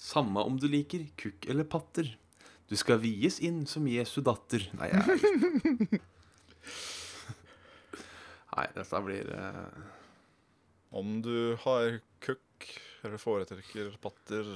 [0.00, 2.08] samme om du liker kukk eller patter.
[2.70, 4.64] Du skal vies inn som Jesu datter.
[4.78, 6.00] Nei, jeg
[8.52, 9.76] Nei, dette blir eh,
[10.92, 12.68] Om du har kukk
[13.02, 14.46] eller foretrekker patter,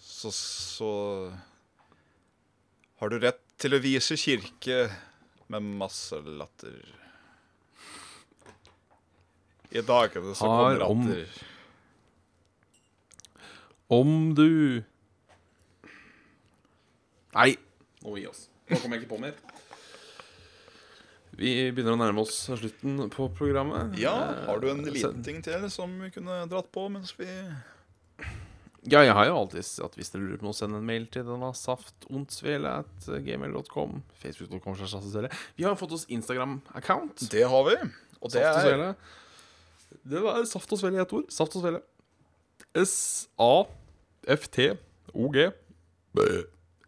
[0.00, 0.90] så, så
[2.98, 4.88] har du rett til å vise kirke
[5.52, 6.78] med masse latter.
[9.74, 11.28] I dagene så Har kommer om- latter.
[13.88, 14.82] Om du
[17.34, 17.56] Nei,
[18.04, 18.44] nå gi oss.
[18.70, 19.34] Nå kommer jeg ikke på mer.
[21.34, 23.96] Vi begynner å nærme oss slutten på programmet.
[23.98, 24.12] Ja,
[24.46, 27.26] har du en Eh, liten ting til som vi kunne dratt på mens vi
[28.84, 31.22] Ja, jeg har jo alltid at hvis dere lurer på noe, send en mail til
[31.24, 33.90] denne saftondsvele.gmail.com.
[34.20, 34.74] Facebook.com.
[35.56, 37.16] Vi har fått oss Instagram-account.
[37.32, 37.76] Det har vi.
[38.20, 38.94] Og det Saft og er
[40.04, 41.26] Det var Saft og Svele i ett ord.
[41.32, 41.80] Saft og Svele.
[42.84, 45.38] S-A-F-T-O-G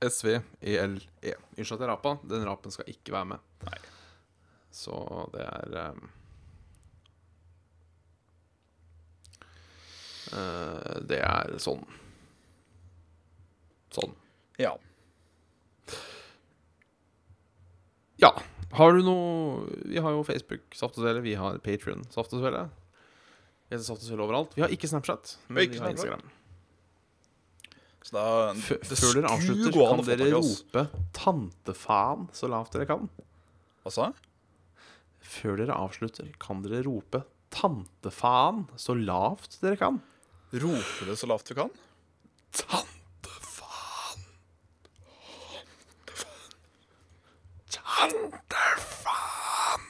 [0.07, 1.33] S-V-E-L-E.
[1.57, 2.11] Unnskyld at jeg rapa.
[2.29, 3.41] Den rapen skal ikke være med.
[3.67, 3.81] Nei.
[4.77, 4.95] Så
[5.33, 6.03] det er um,
[11.07, 11.85] Det er sånn.
[13.95, 14.15] Sånn.
[14.61, 14.75] Ja.
[18.21, 18.33] Ja.
[18.77, 21.23] Har du noe Vi har jo Facebook, Saft og Svele.
[21.25, 22.67] Vi har Patrion, Saft og Svele.
[23.69, 24.57] Vi heter Saft og Svele overalt.
[24.57, 25.95] Vi har ikke Snapchat, men ikke vi har.
[25.95, 26.27] Instagram.
[28.07, 28.25] Så da,
[28.55, 30.83] det før dere avslutter, kan dere rope
[31.17, 33.09] 'tantefaen' så lavt dere kan.
[33.83, 34.15] Hva sa jeg?
[35.27, 39.99] Før dere avslutter, kan dere rope 'tantefaen' så lavt dere kan.
[40.51, 41.71] Roper det så lavt vi kan?
[42.53, 44.21] Tantefaen.
[47.71, 49.81] Tantefaen.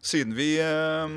[0.00, 1.08] Siden vi eh,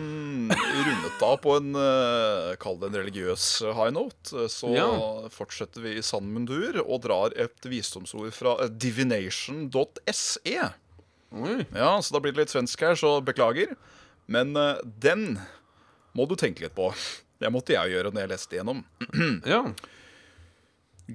[0.88, 4.88] rundet av på en eh, Kall det en religiøs high note, eh, så Ja.
[5.34, 10.56] fortsetter vi i sann mundur og drar et visdomsord fra eh, divination.se.
[11.36, 11.66] Oi.
[11.76, 13.74] Ja, så da blir det litt svensk her, så beklager.
[14.32, 15.40] Men eh, den
[16.16, 16.90] må du tenke litt på.
[17.38, 18.84] Det måtte jeg gjøre når jeg leste igjennom.
[19.54, 19.64] Ja.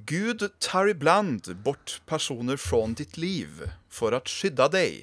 [0.09, 3.59] Gud tar ibland bort personer från ditt liv
[3.93, 5.03] for at skydda deg.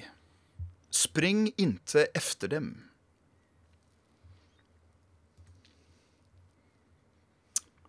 [0.90, 2.72] Spring inte efter dem.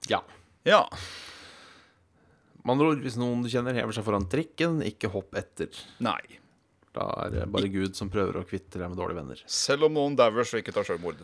[0.09, 0.23] ja.
[0.63, 0.83] Ja,
[2.61, 5.73] Med andre ord, hvis noen du kjenner hever seg foran trikken, ikke hopp etter.
[5.97, 6.21] nei.
[6.95, 9.41] Da er det bare Gud som prøver å kvitte deg med dårlige venner.
[9.47, 11.21] Selv om noen dauer, så ikke tar selvmord.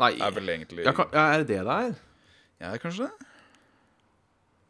[0.00, 1.96] Nei, Er vel egentlig ja, kan, ja, er det det det er?
[2.62, 3.26] Ja, kanskje det?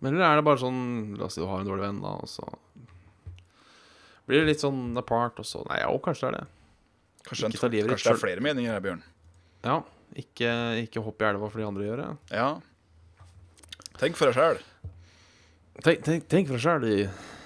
[0.02, 0.80] Men eller er det bare sånn
[1.14, 2.48] La oss si du har en dårlig venn, da, og så
[4.26, 6.44] blir det litt sånn apart, og så Nei, ja, kanskje det er det.
[7.28, 9.02] Kanskje, Ikke ta livet ditt kanskje det er flere meninger her, Bjørn.
[9.62, 9.76] Ja.
[10.18, 10.50] Ikke,
[10.82, 12.08] ikke hopp i elva for de andre gjør det.
[12.34, 12.48] Ja.
[14.00, 14.58] Tenk for deg sjæl.
[15.82, 16.88] Tenk, tenk, tenk for deg sjøl,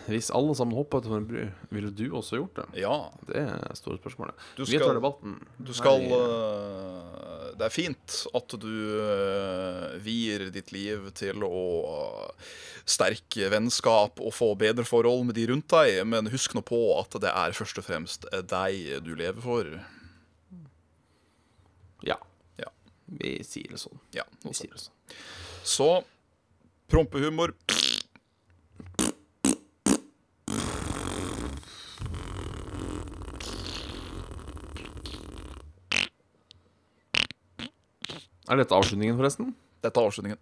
[0.06, 1.42] hvis alle sammen hoppa utover en bru,
[1.74, 2.66] ville du også gjort det?
[2.82, 2.94] Ja.
[3.26, 4.38] Det er store spørsmålet.
[4.56, 5.40] Du Vi tar debatten.
[5.58, 12.48] du skal uh, Det er fint at du uh, vier ditt liv til å uh,
[12.86, 17.18] sterke vennskap og få bedre forhold med de rundt deg, men husk nå på at
[17.22, 19.72] det er først og fremst deg du lever for.
[22.06, 22.20] Ja.
[22.62, 22.70] Ja.
[23.06, 23.98] Vi sier det sånn.
[24.14, 24.94] Ja, Vi sier det sånn.
[25.66, 25.90] Så
[26.86, 27.56] prompehumor
[38.46, 39.54] Er dette avslutningen, forresten?
[39.82, 40.38] Dette er avslutningen.